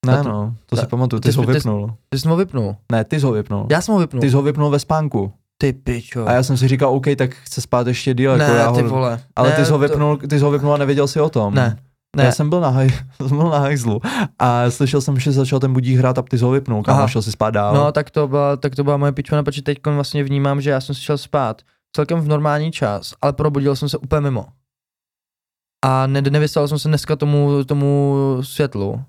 [0.05, 1.93] Ne, na no, to si na- pamatuju, ty ty jsi ho jsi- ty vypnul.
[2.09, 2.75] Ty jsi ho vypnul.
[2.91, 3.67] Ne, ty jsi ho vypnul.
[3.71, 4.21] Já jsem ho vypnul.
[4.21, 5.31] Ty jsi ho vypnul ve spánku.
[5.63, 6.27] Ty pičo.
[6.27, 8.75] A já jsem si říkal, OK, tak chce spát ještě díl, ne, jako já ho,
[8.75, 9.19] ty vole.
[9.35, 11.29] ale ne, ty jsi ho to- vypnul, ty jsi ho vypnul a nevěděl si o
[11.29, 11.53] tom.
[11.53, 11.77] Ne,
[12.17, 12.23] ne.
[12.23, 12.89] Já jsem byl na, haj,
[13.27, 14.01] jsem byl na hajzlu
[14.39, 17.07] a slyšel jsem, že začal ten budík hrát a ty ho vypnul, Aha.
[17.07, 17.73] šel si spát dál.
[17.73, 20.81] No, tak to byla, tak to byla moje pičvana, protože teď vlastně vnímám, že já
[20.81, 21.61] jsem si šel spát
[21.95, 24.45] celkem v normální čas, ale probudil jsem se úplně mimo.
[25.85, 29.01] A ne, nevystavil jsem se dneska tomu, tomu světlu.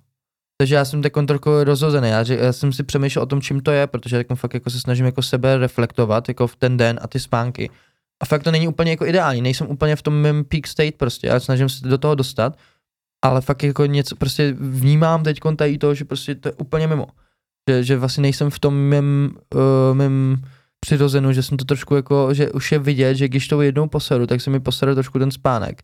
[0.57, 2.09] Takže já jsem teď trochu rozhozený.
[2.09, 4.81] Já, já, jsem si přemýšlel o tom, čím to je, protože teď fakt jako se
[4.81, 7.71] snažím jako sebe reflektovat jako v ten den a ty spánky.
[8.23, 11.27] A fakt to není úplně jako ideální, nejsem úplně v tom mém peak state prostě,
[11.27, 12.59] já snažím se do toho dostat,
[13.25, 17.07] ale fakt jako něco, prostě vnímám teď tady to, že prostě to je úplně mimo
[17.71, 20.43] že, že vlastně nejsem v tom mém, uh, mém
[20.81, 24.27] přirozenu, že jsem to trošku jako, že už je vidět, že když to jednou poseru,
[24.27, 25.83] tak se mi posere trošku ten spánek.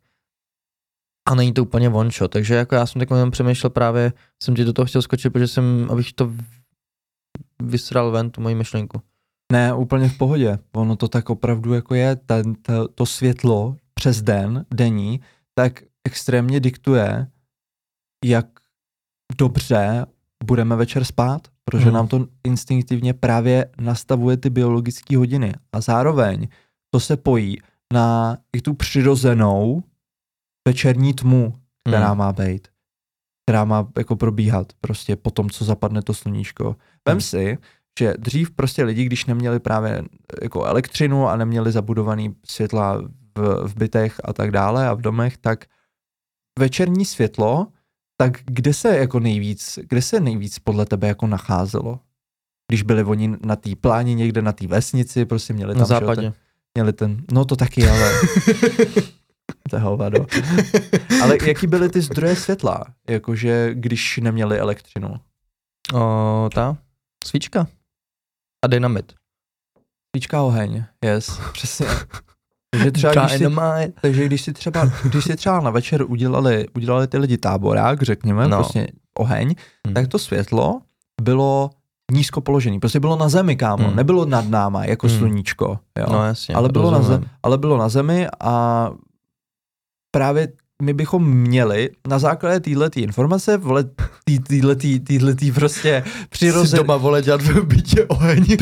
[1.31, 4.13] A není to úplně one shot, takže jako já jsem tak jenom přemýšlel právě,
[4.43, 6.33] jsem ti do toho chtěl skočit, protože jsem, abych to
[7.63, 9.03] vysral ven, tu moji myšlenku.
[9.53, 10.59] Ne, úplně v pohodě.
[10.73, 12.17] Ono to tak opravdu jako je.
[12.17, 15.21] Ten, to, to světlo přes den, denní,
[15.55, 17.27] tak extrémně diktuje,
[18.25, 18.47] jak
[19.39, 20.07] dobře
[20.45, 21.95] budeme večer spát, protože Mhm.
[21.95, 25.53] nám to instinktivně právě nastavuje ty biologické hodiny.
[25.73, 26.49] A zároveň
[26.91, 27.59] to se pojí
[27.93, 29.83] na i tu přirozenou
[30.69, 31.55] večerní tmu,
[31.89, 32.19] která Hmm.
[32.19, 32.69] má být,
[33.47, 36.77] která má jako probíhat prostě po tom, co zapadne to sluníčko.
[37.09, 37.21] Vem Hmm.
[37.21, 37.59] si,
[38.01, 40.03] že dřív prostě lidi, když neměli právě
[40.43, 43.03] jako elektřinu a neměli zabudovaný světla
[43.39, 45.65] v, v bytech a tak dále a v domech, tak
[46.59, 47.67] večerní světlo,
[48.17, 52.01] tak kde se jako nejvíc, kde se nejvíc podle tebe jako nacházelo?
[52.69, 55.89] Když byli oni na té pláni někde na té vesnici, prostě měli tam Na že
[55.89, 56.23] západě.
[56.23, 56.35] Ten,
[56.75, 58.13] měli ten, no to taky, ale
[59.71, 60.27] to je hovado.
[61.23, 65.15] Ale jaký byly ty zdroje světla, jakože když neměli elektřinu?
[65.95, 66.77] o, ta
[67.27, 67.67] svíčka
[68.65, 69.13] a dynamit.
[70.17, 71.87] Svíčka oheň, yes, přesně.
[72.71, 73.47] Takže třeba, když si,
[74.03, 78.49] takže když si třeba, když si třeba na večer udělali, udělali ty lidi táborák, řekněme,
[78.49, 78.57] No.
[78.57, 78.87] prostě
[79.19, 79.55] oheň,
[79.87, 79.95] Hmm.
[79.95, 80.81] tak to světlo
[81.23, 81.71] bylo
[82.13, 82.81] nízko položený.
[82.81, 83.87] Prostě bylo na zemi, kámo.
[83.87, 83.97] Hmm.
[83.97, 85.19] Nebylo nad náma, jako Hmm.
[85.19, 85.79] sluníčko.
[85.99, 86.07] Jo.
[86.13, 88.91] No jasně, ale, bylo na zemi, ale bylo na zemi a
[90.11, 90.49] právě
[90.83, 93.85] my bychom měli na základě této informace, vole,
[94.49, 98.57] týhletý, týhletý prostě přirozený, doma vole dělat v bytě oheň.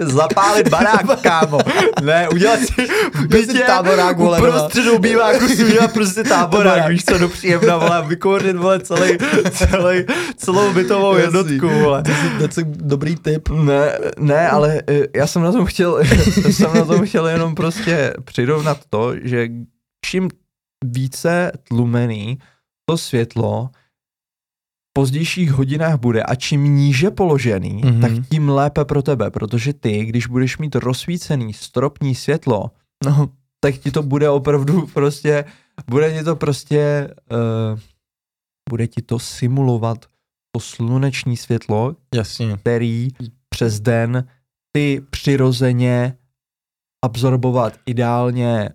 [0.00, 1.58] Zapálit barák, kámo.
[2.02, 4.48] Ne, udělat si v bytě táborák, vole, doma.
[4.48, 9.18] uprostřed obýváku si udělat prostě táborák, víš co, do příjemna, vole, vykouřit, vole, celý,
[9.50, 10.04] celý,
[10.36, 12.02] celou bytovou jednotku, vole.
[12.38, 13.48] To je dobrý tip.
[13.48, 16.04] Ne, ne, ale eh, já jsem na tom chtěl,
[16.50, 19.48] jsem na tom chtěl jenom prostě přirovnat to, že
[20.04, 20.28] čím
[20.84, 22.38] více tlumený
[22.88, 23.70] to světlo
[24.98, 27.82] pozdějších hodinách bude a čím níže položený, Mhm.
[27.82, 28.00] mm-hmm.
[28.00, 32.70] tak tím lépe pro tebe, protože ty, když budeš mít rozsvícený stropní světlo,
[33.06, 33.28] No,
[33.60, 35.44] tak ti to bude opravdu prostě,
[35.90, 37.78] bude ti to prostě, uh,
[38.70, 40.06] bude ti to simulovat
[40.52, 42.56] to sluneční světlo, jasně.
[42.56, 43.08] který
[43.48, 44.26] přes den
[44.74, 46.16] ty přirozeně
[47.04, 48.68] absorbovat ideálně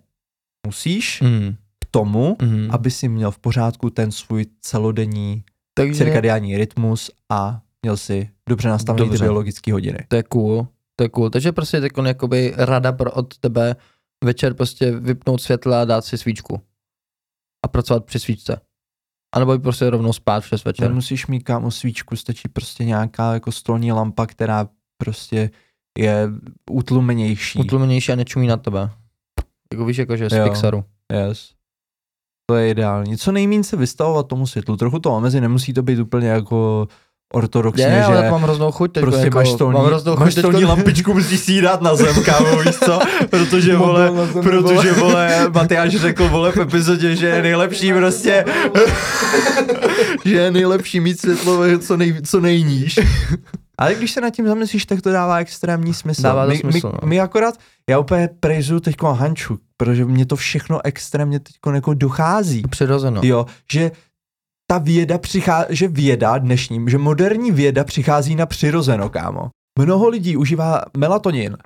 [0.66, 1.54] musíš Mm.
[1.80, 2.68] k tomu, Mm.
[2.70, 5.44] aby si měl v pořádku ten svůj celodenní
[5.74, 9.24] Takže cirkadiální rytmus a měl si dobře nastavený ty Dobře.
[9.24, 9.98] biologické hodiny.
[10.08, 10.68] to je cool.
[10.96, 11.30] To je cool.
[11.30, 13.76] Takže prostě teď jakoby rada pro, od tebe
[14.24, 16.60] večer prostě vypnout světla a dát si svíčku.
[17.64, 18.60] A pracovat při svíčce.
[19.34, 20.88] A nebo prostě rovnou spát přes večer.
[20.88, 24.68] Nemusíš mít kámo svíčku, stačí prostě nějaká jako stolní lampa, která
[24.98, 25.50] prostě
[25.98, 26.28] je
[26.70, 27.58] utlumenější.
[27.58, 28.90] Utlumenější a nečumí na tebe.
[29.72, 30.44] Jako víš, jakože z Jo.
[30.44, 30.84] Pixaru.
[31.12, 31.53] Yes.
[32.46, 33.16] To je ideální.
[33.18, 34.76] Co nejméně se vystavovat tomu světlu.
[34.76, 36.88] Trochu to omezit, nemusí to být úplně jako
[37.34, 39.00] ortodoxně, Je, ale že tak mám hroznou chuť teď.
[39.02, 41.82] prostě jako, máš stolní, mám hroznou máš chuť stolní teďko- lampičku, musíš si ji dát
[41.82, 42.98] na zem, kámo, víš co?
[43.30, 44.10] Protože, vole,
[44.42, 48.44] protože, vole, Matyáš řekl, vole, v epizodě, že je nejlepší prostě,
[50.24, 52.98] že je nejlepší mít světlo co, nej, co nejníž.
[53.78, 56.22] Ale když se nad tím zamyslíš, tak to dává extrémní smysl.
[56.22, 57.08] Dává to my, smysl, my, no.
[57.08, 57.54] my, akorát,
[57.90, 62.62] já úplně prejzu teď Hanču, protože mě to všechno extrémně teď jako dochází.
[62.70, 63.20] Přirozeno.
[63.24, 63.90] Jo, že
[64.66, 69.50] ta věda přichází, že věda dnešním, že moderní věda přichází na přirozeno, kámo.
[69.78, 71.56] Mnoho lidí užívá melatonin.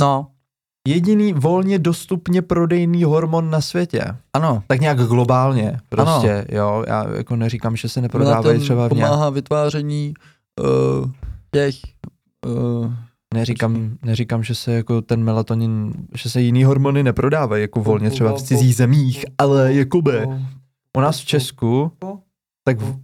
[0.00, 0.26] No,
[0.88, 4.04] Jediný volně dostupně prodejný hormon na světě.
[4.32, 4.62] ano.
[4.66, 6.44] Tak nějak globálně prostě, ano.
[6.48, 6.84] jo.
[6.86, 9.10] Já jako neříkám, že se neprodávají třeba v nějak...
[9.10, 10.14] pomáhá vytváření
[10.58, 11.10] uh,
[11.50, 11.74] těch
[12.46, 12.92] uh,
[13.34, 18.32] Neříkám, neříkám, že se jako ten melatonin, že se jiný hormony neprodávají jako volně třeba
[18.32, 20.26] v cizích zemích, ale jakoby
[20.96, 21.92] u nás v Česku,
[22.64, 23.00] tak v,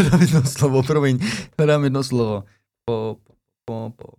[0.10, 1.18] Dám jedno slovo, promiň.
[1.66, 2.44] Dám jedno slovo.
[2.84, 3.34] Po, po,
[3.64, 4.12] po, po.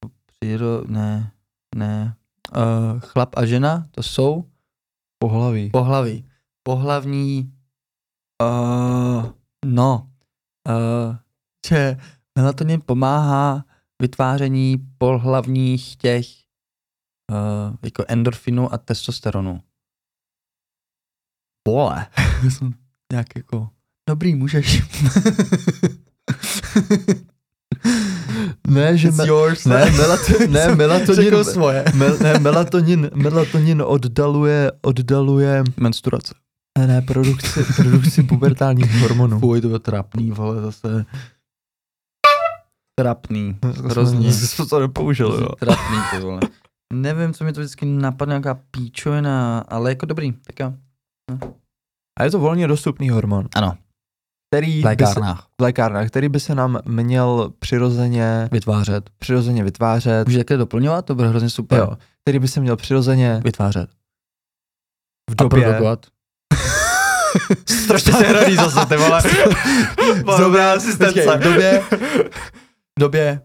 [0.00, 1.32] po příro, ne,
[1.74, 2.16] ne.
[2.56, 4.44] Uh, chlap a žena, to jsou
[5.18, 5.70] pohlaví.
[5.70, 6.28] pohlaví.
[6.62, 7.52] Pohlavní,
[8.42, 9.30] uh,
[9.64, 10.11] no,
[10.68, 11.16] uh,
[11.68, 11.96] že
[12.38, 13.64] melatonin pomáhá
[14.02, 16.26] vytváření pohlavních těch
[17.30, 19.60] uh, jako endorfinu a testosteronu.
[21.68, 22.06] Vole.
[22.48, 22.74] Jsem
[23.12, 23.68] nějak jako,
[24.08, 24.82] dobrý, můžeš.
[28.68, 29.64] Ne, že It's me, yours.
[29.64, 31.84] ne, melatonin, ne, melatonin, svoje.
[31.94, 36.34] mel, ne, melatonin, melatonin oddaluje, oddaluje, Menstruace.
[36.78, 39.40] Ne, ne, produkci, produkci pubertálních hormonů.
[39.40, 41.04] Fuj, to bylo trapný, vole, zase.
[42.98, 43.58] Trapný.
[43.84, 44.32] Hrozně.
[44.32, 45.48] Jsme to nepoužil, jo.
[45.58, 46.40] Trapný, ty vole.
[46.94, 50.72] Nevím, co mi to vždycky napadne, nějaká píčovina, ale jako dobrý, tak jo.
[52.20, 53.76] A je to volně dostupný hormon, Ano,
[54.50, 55.46] který v by se, lékárnách.
[55.60, 59.10] v lékárnách, který by se nám měl přirozeně, Vytvářet.
[59.18, 61.78] přirozeně vytvářet, Můžeš takhle doplňovat, to bude hrozně super.
[61.78, 63.90] jo, který by se měl přirozeně Vytvářet.
[65.30, 66.06] v A době, produkovat.
[67.84, 69.22] Strašně se hraný zase, ty vole.
[70.38, 73.40] Dobrá Počkej, v době, v době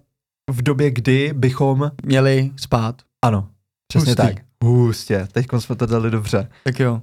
[0.51, 3.01] v době, kdy bychom, měli spát.
[3.25, 3.49] ano,
[3.87, 4.35] přesně Hustý.
[4.35, 6.49] tak, hustě, teď jsme to dali dobře.
[6.63, 7.01] Tak jo.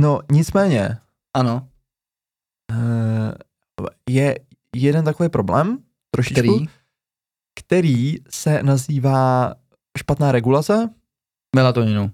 [0.00, 0.98] No, nicméně,
[1.36, 1.68] Ano.
[2.72, 3.34] eh,
[4.10, 4.38] je
[4.76, 5.78] jeden takový problém,
[6.14, 6.66] trošičku, Který?
[7.60, 9.54] který se nazývá
[9.98, 10.90] špatná regulace
[11.56, 12.08] Melatoninu.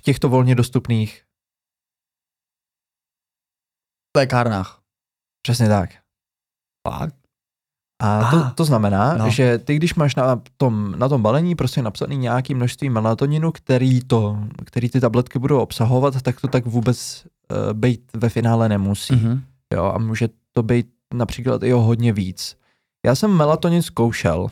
[0.00, 1.24] v těchto volně dostupných.
[4.16, 4.78] V lékárnách.
[5.42, 5.90] Přesně tak.
[6.88, 7.14] Fakt?
[8.02, 9.30] A to, to znamená, no.
[9.30, 14.00] že ty, když máš na tom, na tom balení prostě napsaný nějaký množství melatoninu, který,
[14.04, 19.14] to, který ty tabletky budou obsahovat, tak to tak vůbec uh, být ve finále nemusí.
[19.14, 19.28] Mm-hmm.
[19.28, 19.42] Mhm.
[19.74, 22.56] Jo, a může to být například i o hodně víc.
[23.06, 24.46] Já jsem melatonin zkoušel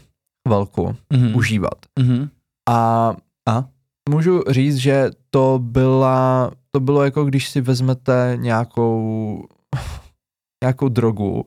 [0.49, 1.37] chvilku Mhm.
[1.37, 1.79] užívat.
[1.99, 2.31] Mhm.
[2.69, 3.15] A,
[3.49, 3.65] A?
[4.09, 9.45] můžu říct, že to byla, to bylo jako když si vezmete nějakou,
[10.65, 11.45] nějakou drogu,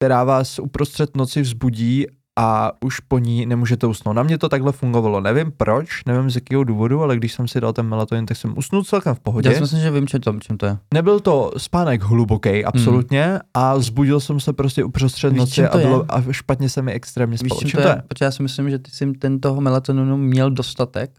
[0.00, 2.06] která vás uprostřed noci vzbudí
[2.38, 4.16] a už po ní nemůžete usnout.
[4.16, 5.20] Na mě to takhle fungovalo.
[5.20, 8.58] Nevím proč, nevím z jakého důvodu, ale když jsem si dal ten melatonin, tak jsem
[8.58, 9.48] usnul celkem v pohodě.
[9.48, 10.78] Já si myslím, že vím, čem to, čem to je.
[10.94, 15.68] Nebyl to spánek hluboký, absolutně, a zbudil jsem se prostě uprostřed Víš, noci čím a,
[15.68, 15.86] to je?
[15.86, 17.60] bylo, a špatně se mi extrémně Víš, spalo.
[17.60, 17.94] čím Čím to to je?
[17.96, 18.02] je?
[18.08, 21.10] Protože já si myslím, že ty jsi ten toho melatoninu měl dostatek.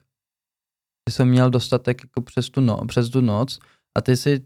[1.03, 3.59] Ty jsi měl dostatek jako přes tu, no, přes tu noc
[3.97, 4.41] a ty si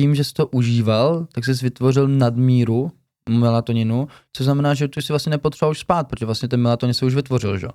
[0.00, 2.92] tím, že jsi to užíval, tak jsi vytvořil nadmíru
[3.28, 7.06] melatoninu, což znamená, že ty si vlastně nepotřeboval už spát, protože vlastně ten melatonin se
[7.06, 7.72] už vytvořil, že jo.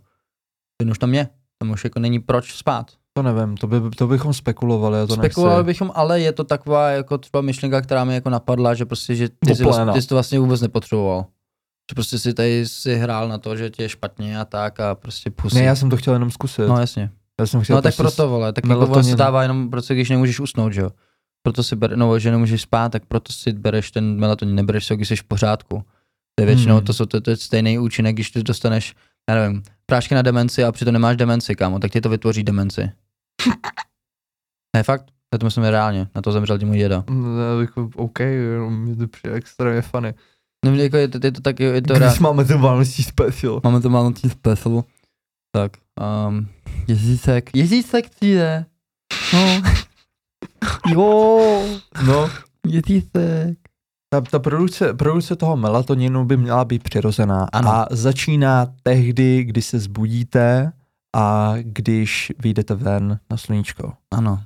[0.81, 1.29] Ten už tam je.
[1.59, 2.91] Tam už jako není proč spát.
[3.13, 5.67] To nevím, to, by, to bychom spekulovali, já to Spekulovali nechci.
[5.67, 9.29] bychom, ale je to taková jako třeba myšlenka, která mi jako napadla, že prostě, že
[9.29, 11.25] ty jsi, vlastně, ty jsi to vlastně vůbec nepotřeboval.
[11.91, 14.95] Že prostě si tady si hrál na to, že ti je špatně a tak a
[14.95, 15.55] prostě pusy.
[15.55, 16.67] Ne, já jsem to chtěl jenom zkusit.
[16.67, 17.11] No jasně.
[17.41, 19.17] Já jsem chtěl No tak prostě proto, vole, tak jako on se melatonin.
[19.17, 20.89] dává jenom proto, když nemůžeš usnout, že jo.
[21.43, 24.93] Proto si bere, no, že nemůžeš spát, tak proto si bereš ten melatonin, nebereš si
[24.93, 25.83] ho, když jsi v pořádku.
[26.35, 26.85] To je většinou, Hmm.
[26.85, 28.95] to, jsou, to, to je stejný účinek, když ty dostaneš,
[29.29, 32.81] já nevím, prášky na demenci a přitom nemáš demenci, kámo, tak ti to vytvoří demenci.
[34.75, 37.03] ne, fakt, já to myslím reálně, na to zemřel ti můj děda.
[37.09, 40.13] No, jako, OK, jenom mi to přijde extrémně funny.
[40.65, 42.19] No, jako je, to, je to tak, je to Když reálně.
[42.19, 43.61] máme ten vánoční special.
[43.63, 44.83] Máme to málo tím special.
[45.55, 45.71] Tak,
[46.29, 46.47] um,
[46.87, 47.49] Ježíšek.
[47.55, 48.65] Ježíšek přijde.
[49.33, 49.61] No.
[50.91, 51.41] jo,
[52.07, 52.29] No,
[52.67, 53.57] Ježíšek.
[54.09, 57.69] ta, ta produkce, produkce toho melatoninu by měla být přirozená Ano.
[57.69, 60.71] a začíná tehdy, kdy se zbudíte
[61.15, 63.93] a když vyjdete ven na sluníčko.
[64.13, 64.43] Ano.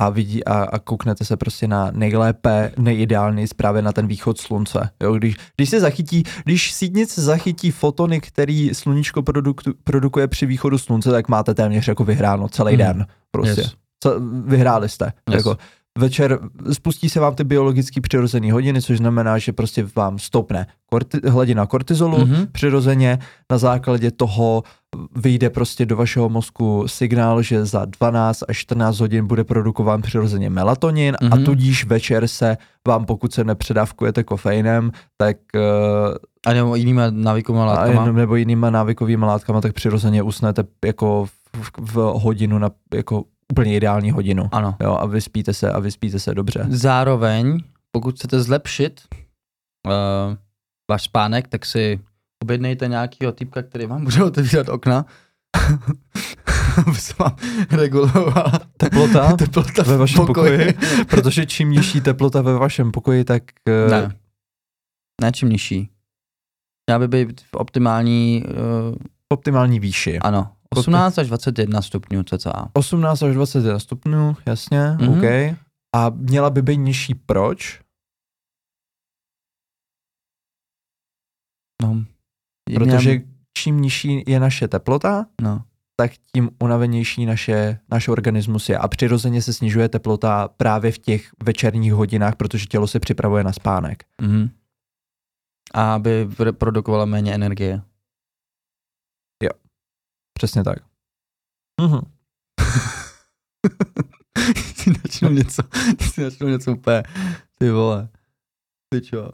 [0.00, 4.90] A vidí a, a kouknete se prostě na nejlépe, nejideálněji právě na ten východ slunce.
[5.02, 10.78] Jo, když, když se zachytí, když sítnice zachytí fotony, který sluníčko produktu, produkuje při východu
[10.78, 12.78] slunce, tak máte téměř jako vyhráno celý Hmm.
[12.78, 13.06] den.
[13.30, 13.60] Prostě.
[13.60, 13.74] Yes.
[14.02, 15.12] Co, vyhráli jste.
[15.30, 15.36] Yes.
[15.36, 15.56] Jako,
[15.98, 16.38] večer
[16.72, 21.66] spustí se vám ty biologicky přirozené hodiny, což znamená, že prostě vám stoupne korti, hladina
[21.66, 22.46] kortizolu Mhm.
[22.52, 23.18] přirozeně.
[23.50, 24.62] Na základě toho
[25.16, 30.50] vyjde prostě do vašeho mozku signál, že za 12 až 14 hodin bude produkován přirozeně
[30.50, 31.44] melatonin a Mhm.
[31.44, 32.56] tudíž večer se
[32.88, 35.62] vám, pokud se nepředávkujete kofeinem, tak uh,
[36.46, 38.02] A nebo jinýma návykovými a látkama.
[38.02, 41.26] jenom, nebo jinýma návykovými látkama, tak přirozeně usnete jako
[41.62, 44.48] v, v hodinu na jako úplně ideální hodinu.
[44.52, 44.76] Ano.
[44.80, 46.66] Jo, a vyspíte se a vyspíte se dobře.
[46.68, 49.00] Zároveň, pokud chcete zlepšit
[49.86, 49.92] uh,
[50.90, 52.00] váš spánek, tak si
[52.42, 55.06] objednejte nějakého typka, který vám bude otevírat okna,
[56.86, 57.36] aby se vám
[57.70, 60.74] regulovala Teplota teplota ve vašem pokoji,
[61.10, 64.16] protože čím nižší teplota ve vašem pokoji, tak eh, Ne.
[65.22, 65.90] Ne, čím nižší.
[66.86, 68.94] Měla by být v optimální, uh,
[69.32, 70.18] optimální výši.
[70.18, 72.70] ano, 18 až 21 stupňů cca.
[72.72, 75.08] 18 až 21 stupňů, jasně, Mhm.
[75.18, 75.24] OK.
[75.96, 77.80] A měla by být nižší proč?
[81.82, 82.04] No.
[82.74, 83.24] Protože Měla-
[83.58, 85.62] čím nižší je naše teplota, no.
[85.96, 88.78] tak tím unavenější naše, náš organismus je.
[88.78, 93.52] A přirozeně se snižuje teplota právě v těch večerních hodinách, protože tělo se připravuje na
[93.52, 94.04] spánek.
[94.22, 94.50] Mhm.
[95.74, 97.82] A aby produkovala méně energie.
[100.32, 100.78] Přesně tak.
[101.80, 102.00] Mhm.
[104.76, 104.90] si
[105.30, 105.62] něco,
[106.12, 107.02] si načnu něco úplně,
[107.58, 108.08] ty vole.
[108.94, 109.30] Ty čo?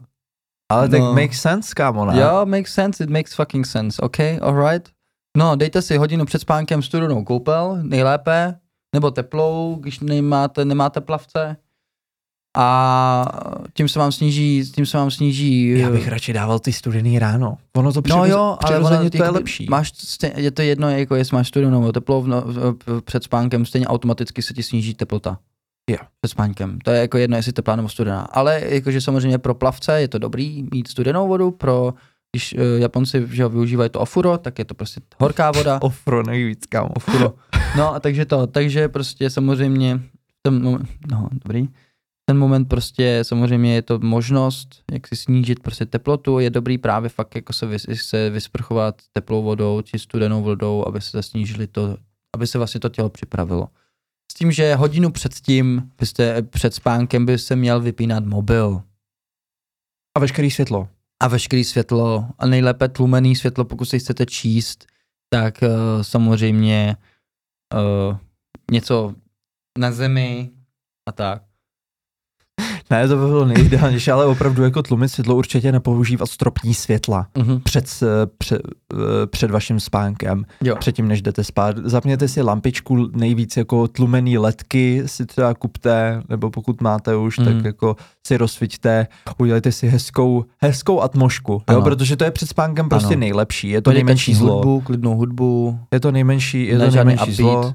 [0.71, 1.13] Ale tak No.
[1.13, 2.19] makes sense, kámo, ne?
[2.21, 4.89] Jo, makes sense, it makes fucking sense, ok, alright.
[5.37, 8.59] No, dejte si hodinu před spánkem studenou koupel, nejlépe,
[8.95, 11.57] nebo teplou, když nemáte, nemáte plavce.
[12.59, 13.25] A
[13.73, 15.79] tím se vám sníží, tím se vám sníží...
[15.79, 17.57] Já bych radši dával ty studený ráno.
[17.75, 19.67] Ono to No přiroz, jo, ale ona, to je lepší.
[19.69, 19.93] Máš,
[20.35, 22.43] je to jedno, jako jestli máš studenou nebo teplou no,
[23.03, 25.37] před spánkem, stejně automaticky se ti sníží teplota.
[25.89, 25.97] Jo.
[26.21, 26.79] Před spánkem.
[26.79, 28.21] To je jako jedno, jestli teplá nebo studená.
[28.21, 31.93] Ale jakože samozřejmě pro plavce je to dobrý mít studenou vodu, pro
[32.31, 35.79] když uh, Japonci že jo, využívají to ofuro, tak je to prostě horká voda.
[35.81, 36.89] Ofro nejvíc, kámo.
[36.89, 37.33] ofuro.
[37.77, 39.99] No a takže to, takže prostě samozřejmě
[40.49, 41.67] moment, no dobrý,
[42.29, 47.09] ten moment prostě samozřejmě je to možnost, jak si snížit prostě teplotu, je dobrý právě
[47.09, 51.97] fakt jako se, vys, se vysprchovat teplou vodou či studenou vodou, aby se snížili to,
[52.35, 53.67] aby se vlastně to tělo připravilo.
[54.31, 58.81] S tím, že hodinu předtím, byste, před spánkem by se měl vypínat mobil
[60.17, 60.89] A veškerý světlo.
[61.19, 64.85] a veškerý světlo a nejlépe tlumený světlo, pokud si chcete číst,
[65.29, 66.97] tak uh, samozřejmě
[67.73, 68.17] uh,
[68.71, 69.15] něco
[69.79, 70.49] na zemi
[71.09, 71.46] a tak.
[72.89, 77.61] Ne, to by bylo nejideálnější, ale opravdu jako tlumit světlo určitě nepoužívat stropní světla Uh-huh.
[77.63, 78.61] před, s- před,
[78.93, 80.75] eh, před vaším spánkem, Jo.
[80.75, 81.77] předtím, než jdete spát.
[81.83, 87.45] Zapněte si lampičku, nejvíc jako tlumený ledky si třeba kupte, nebo pokud máte už, Mm.
[87.45, 87.95] tak jako
[88.27, 89.07] si rozsviťte,
[89.37, 93.19] udělejte si hezkou, hezkou atmošku, jo, protože to je před spánkem prostě Ano.
[93.19, 94.55] nejlepší, je to nejmenší Meditační zlo.
[94.55, 95.79] hudbu, klidnou hudbu.
[95.93, 97.35] Je to nejmenší, je to nejmenší upbeat.
[97.35, 97.73] zlo.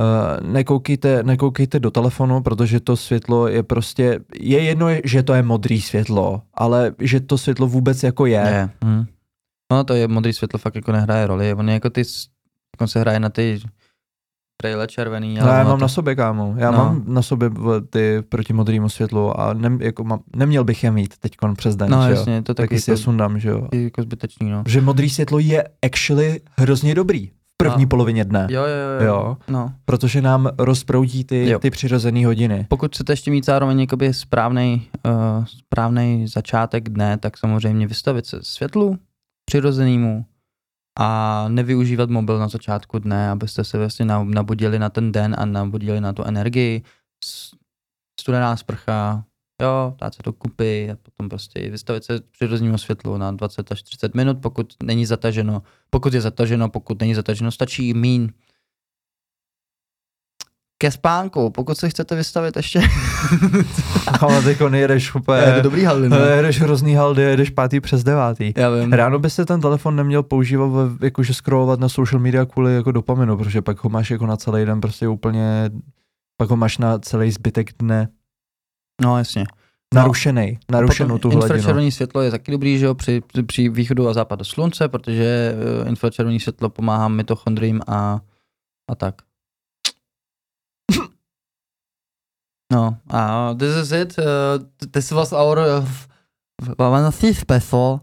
[0.00, 5.42] Uh, nekoukejte, nekoukejte do telefonu, protože to světlo je prostě, je jedno, že to je
[5.42, 8.32] modrý světlo, ale že to světlo vůbec jako je.
[8.34, 8.70] Je.
[8.84, 9.04] Hm.
[9.72, 11.54] No to je modrý světlo fakt jako nehraje roli.
[11.54, 12.02] On je jako ty,
[12.76, 13.60] jako se hraje na ty
[14.62, 15.34] brejle červený.
[15.34, 16.54] No, já mám to, na sobě, kámo.
[16.58, 16.78] Já No.
[16.78, 17.50] mám na sobě
[17.90, 21.90] ty proti modrému světlu a nem, jako mám, neměl bych je mít teď přes den,
[21.90, 22.16] No že jo?
[22.16, 23.68] jasně, to taky Taky si je jako, sundám, že jo?
[23.72, 24.64] jako zbytečný, no.
[24.66, 27.88] Že modrý světlo je actually hrozně dobrý první No.
[27.88, 28.46] polovině dne.
[28.50, 29.06] Jo, jo, jo.
[29.06, 29.72] Jo, No.
[29.84, 31.58] protože nám rozproudí ty, Jo.
[31.58, 32.66] ty přirozené hodiny.
[32.68, 38.38] Pokud chcete ještě mít zároveň jakoby správnej, uh, správnej začátek dne, tak samozřejmě vystavit se
[38.42, 38.98] světlu
[39.44, 40.24] přirozenému
[40.98, 45.44] a nevyužívat mobil na začátku dne, abyste se vlastně na- nabudili na ten den a
[45.44, 46.82] nabudili na tu energii.
[48.20, 49.24] Studená sprcha,
[49.62, 53.82] jo, dát se to kupy a potom prostě vystavit se přirozenému světlu na 20 až
[53.82, 55.62] 30 minut, pokud není zataženo.
[55.90, 58.32] Pokud je zataženo, pokud není zataženo, stačí mín.
[60.78, 62.82] Ke spánku, pokud se chcete vystavit ještě
[64.20, 65.42] Ale teď nejedeš úplně...
[65.42, 66.18] je to dobrý haldy, ne?
[66.36, 68.52] Jedeš hrozný haldy, jedeš pátý přes devátý.
[68.56, 68.92] Já vím.
[68.92, 70.70] Ráno by se ten telefon neměl používat,
[71.02, 74.64] jakože scrollovat na social media kvůli jako dopaminu, protože pak ho máš jako na celý
[74.64, 75.70] den prostě úplně,
[76.36, 78.08] pak ho máš na celý zbytek dne
[79.02, 79.44] No jasně.
[79.94, 80.00] No.
[80.00, 81.42] narušený, narušenou tu hladinu.
[81.54, 85.88] infračervené světlo je taky dobrý, že jo, při, při východu a západu slunce, protože eh,
[85.88, 88.20] infračervené světlo pomáhá mitochondriím a,
[88.90, 89.14] a tak.
[92.72, 94.18] No, a this is it.
[94.18, 95.88] Uh, this was our uh,
[97.34, 98.00] special.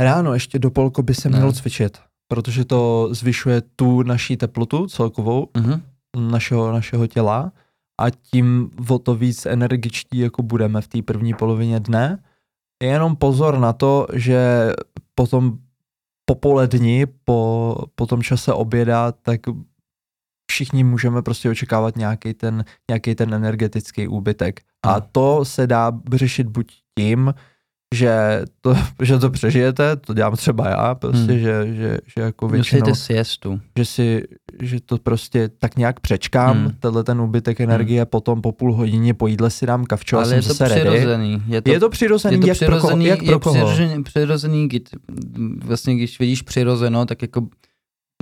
[0.00, 1.98] Ráno ještě do polko by se mělo cvičit,
[2.28, 5.82] protože to zvyšuje tu naší teplotu celkovou Mhm.
[6.30, 7.52] našeho, našeho těla
[7.98, 12.22] a tím o to víc energičtí jako budeme v té první polovině dne.
[12.82, 14.70] Jenom pozor na to, že
[15.14, 15.58] potom
[16.24, 19.40] popolední, po, po tom čase oběda, tak
[20.50, 24.60] všichni můžeme prostě očekávat nějaký ten, nějaký ten energetický úbytek.
[24.86, 27.34] A to se dá řešit buď tím,
[27.94, 31.38] že to, že to přežijete, to dělám třeba já, prostě, Hmm.
[31.40, 33.60] že, že, že jako většinou, Musíte siestu.
[33.78, 34.22] že si,
[34.62, 36.70] že to prostě tak nějak přečkám, Hmm.
[36.80, 40.28] tenhle ten úbytek energie, potom po půl hodině po jídle si dám kavčo a Ale
[40.28, 41.42] jsem je to zase přirozený.
[41.46, 43.54] Je to, Je to přirozený, je to jak, přirozený, pro koho, jak pro je koho?
[43.54, 44.68] přirozený, přirozený,
[45.64, 47.46] vlastně když vidíš přirozeno, tak jako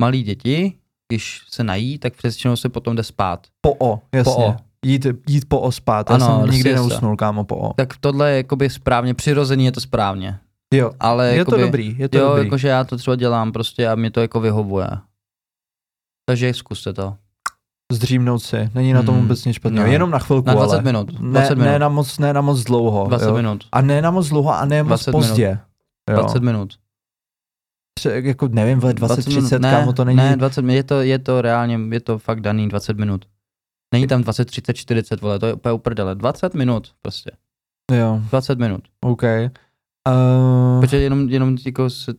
[0.00, 0.72] malí děti,
[1.12, 3.46] když se nají, tak přesně se potom jde spát.
[3.60, 4.32] Po O, jasně.
[4.34, 4.56] Po O.
[4.86, 6.80] Jít, jít po O spát, Ano, já jsem nikdy siesta.
[6.88, 7.72] neusnul, kámo, po O.
[7.74, 10.38] Tak tohle je jakoby správně, přirozený je to správně.
[10.74, 12.44] Jo, Ale je jakoby, to dobrý, je to jo, dobrý.
[12.44, 14.86] jakože já to třeba dělám prostě a mě to jako vyhovuje.
[16.28, 17.16] Takže zkuste to.
[17.92, 19.92] Zdřímnout si, není na tom Hmm, vůbec nic špatného, no.
[19.92, 21.20] jenom na chvilku, Na 20 ale minut.
[21.20, 21.64] ne, 20 minut.
[21.70, 23.04] ne, na moc, ne na moc dlouho.
[23.08, 23.34] 20 jo.
[23.36, 23.64] minut.
[23.72, 25.26] A ne na moc dlouho a ne moc 20 minut.
[25.26, 25.58] pozdě.
[26.10, 26.16] Jo.
[26.16, 26.74] 20 minut.
[28.00, 29.40] Tře- jako nevím, vle 20, 20 minut.
[29.42, 30.16] 30, ne, kámo, to není...
[30.16, 33.24] Ne, 20 minut, je to, je to reálně, je to fakt daný 20 minut.
[33.94, 36.14] Není tam 20, 30, 40, vole, to je úplně uprdele.
[36.14, 37.30] 20 minut prostě.
[37.92, 38.82] Jo, 20 minut.
[39.00, 39.22] OK.
[39.22, 42.14] Uh, Protože jenom, jenom jako se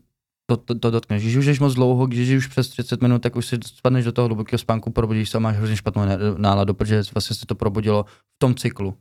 [0.50, 1.24] to, to, to dotkneš.
[1.24, 4.12] Když už ješ moc dlouho, když už přes 30 minut, tak už si spadneš do
[4.12, 6.02] toho hlubokého spánku, probudíš se a máš hrozně špatnou
[6.38, 8.98] náladu, protože vlastně se to probudilo v tom cyklu.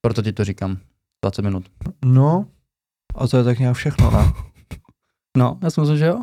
[0.00, 0.78] Proto ti to říkám.
[1.24, 1.64] 20 minut.
[2.04, 2.46] no,
[3.14, 4.32] a to je tak nějak všechno, ne?
[5.36, 6.22] No, já si myslím, že jo.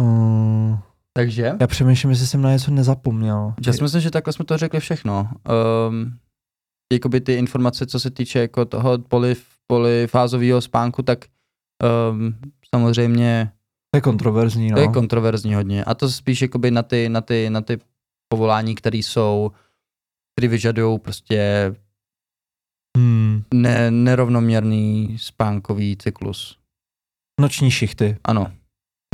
[0.00, 0.78] Uh,
[1.16, 1.52] Takže?
[1.60, 3.54] já přemýšlím, jestli jsem na něco nezapomněl.
[3.66, 5.28] Já si myslím, že takhle jsme to řekli všechno.
[5.88, 6.18] Um,
[6.92, 9.36] jakoby ty informace, co se týče jako toho poly,
[9.66, 11.24] polyfázového spánku, tak
[12.10, 12.34] um,
[12.74, 13.52] samozřejmě
[13.90, 14.74] To je kontroverzní, no.
[14.74, 15.84] to je kontroverzní hodně.
[15.84, 17.78] A to spíš jakoby na ty, na ty, na ty
[18.28, 19.52] povolání, které jsou,
[20.34, 21.72] které vyžadují prostě
[22.96, 23.42] hmm.
[23.54, 26.58] ne, nerovnoměrný spánkový cyklus.
[27.40, 28.16] Noční šichty.
[28.24, 28.52] Ano,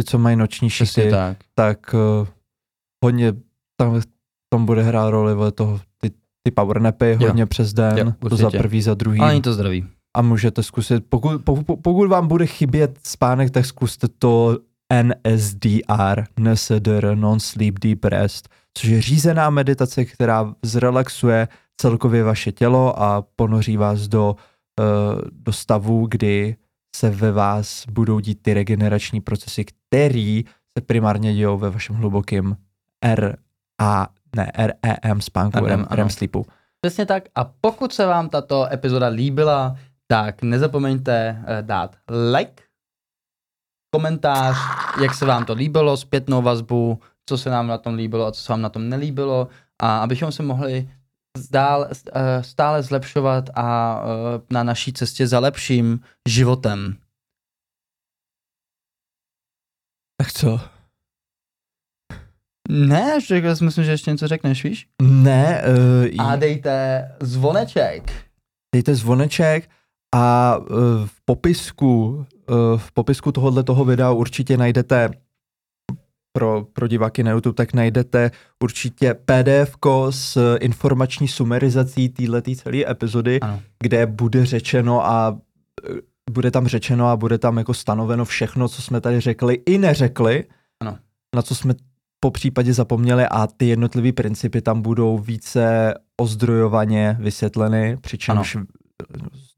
[0.02, 1.36] Ty, co mají noční šichty, tak.
[1.54, 2.28] tak uh,
[3.04, 3.32] hodně
[3.76, 4.00] tam,
[4.52, 6.10] tam bude hrát roli vole, toho, ty,
[6.42, 9.20] ty powernapy hodně přes den, Jo, to za prvý, za druhý.
[9.20, 9.86] Není to zdravý.
[10.16, 14.58] A můžete zkusit, pokud, pokud, pokud vám bude chybět spánek, tak zkuste to
[15.02, 21.48] NSDR, NSDR, Non-Sleep Deep Rest, což je řízená meditace, která zrelaxuje
[21.80, 24.36] celkově vaše tělo a ponoří vás do,
[24.80, 26.56] uh, do stavu, kdy
[26.96, 30.44] se ve vás budou dít ty regenerační procesy, který
[30.78, 32.56] se primárně dějou ve vašem hlubokém
[33.04, 33.36] R
[33.80, 35.86] a ne, REM spánku, REM, REM.
[35.90, 36.46] REM sleepu.
[36.80, 37.24] Přesně tak.
[37.34, 39.76] A pokud se vám tato epizoda líbila,
[40.06, 41.96] tak nezapomeňte eh, dát
[42.32, 42.62] like,
[43.94, 44.56] komentář,
[45.02, 48.40] jak se vám to líbilo, zpětnou vazbu, co se nám na tom líbilo a co
[48.40, 49.48] se vám na tom nelíbilo.
[49.82, 50.88] A abychom se mohli
[51.38, 56.96] zdál, eh, stále zlepšovat a eh, na naší cestě za lepším životem.
[60.20, 60.60] Tak co?
[62.68, 64.88] Ne, že já si myslím, že ještě něco řekneš, víš?
[65.02, 65.62] Ne,
[66.18, 68.12] uh, A dejte zvoneček.
[68.74, 69.70] dejte zvoneček
[70.14, 70.66] a uh,
[71.06, 75.10] v popisku, uh, v popisku tohohle toho videa určitě najdete
[76.32, 78.30] pro, pro diváky na YouTube, tak najdete
[78.62, 79.76] určitě PDF
[80.10, 83.60] s informační sumerizací této celé epizody, Ano.
[83.82, 85.38] kde bude řečeno a
[85.90, 85.94] eh,
[86.30, 90.44] bude tam řečeno a bude tam jako stanoveno všechno, co jsme tady řekli i neřekli,
[90.80, 90.98] Ano.
[91.36, 91.74] na co jsme
[92.20, 98.56] po případě zapomněli a ty jednotlivé principy tam budou více ozdrojovaně vysvětleny, přičemž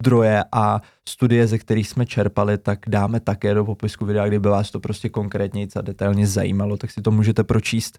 [0.00, 4.70] zdroje a studie, ze kterých jsme čerpali, tak dáme také do popisku videa, kdyby vás
[4.70, 7.98] to prostě konkrétně a detailně zajímalo, tak si to můžete pročíst.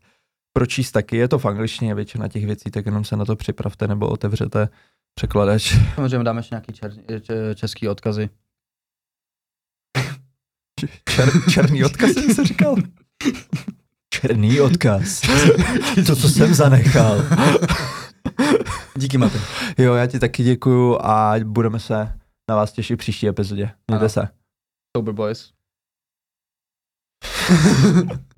[0.54, 3.88] Pročíst taky, je to v angličtině většina těch věcí, tak jenom se na to připravte
[3.88, 4.70] nebo otevřete
[5.16, 5.76] překladač.
[5.96, 6.94] Samozřejmě dáme ještě nějaký čer,
[7.56, 8.30] český odkazy.
[11.10, 12.76] Čer, černý odkaz, jak jsi říkal?
[14.10, 15.22] Černý odkaz.
[16.08, 17.24] To, co jsem zanechal.
[18.98, 19.38] Díky, Maty.
[19.78, 22.20] Jo, já ti taky děkuju a budeme se
[22.50, 23.72] na vás těšit v příští epizodě.
[23.88, 24.10] Mějte Ano.
[24.10, 24.28] se.
[24.98, 25.52] Sober Boys.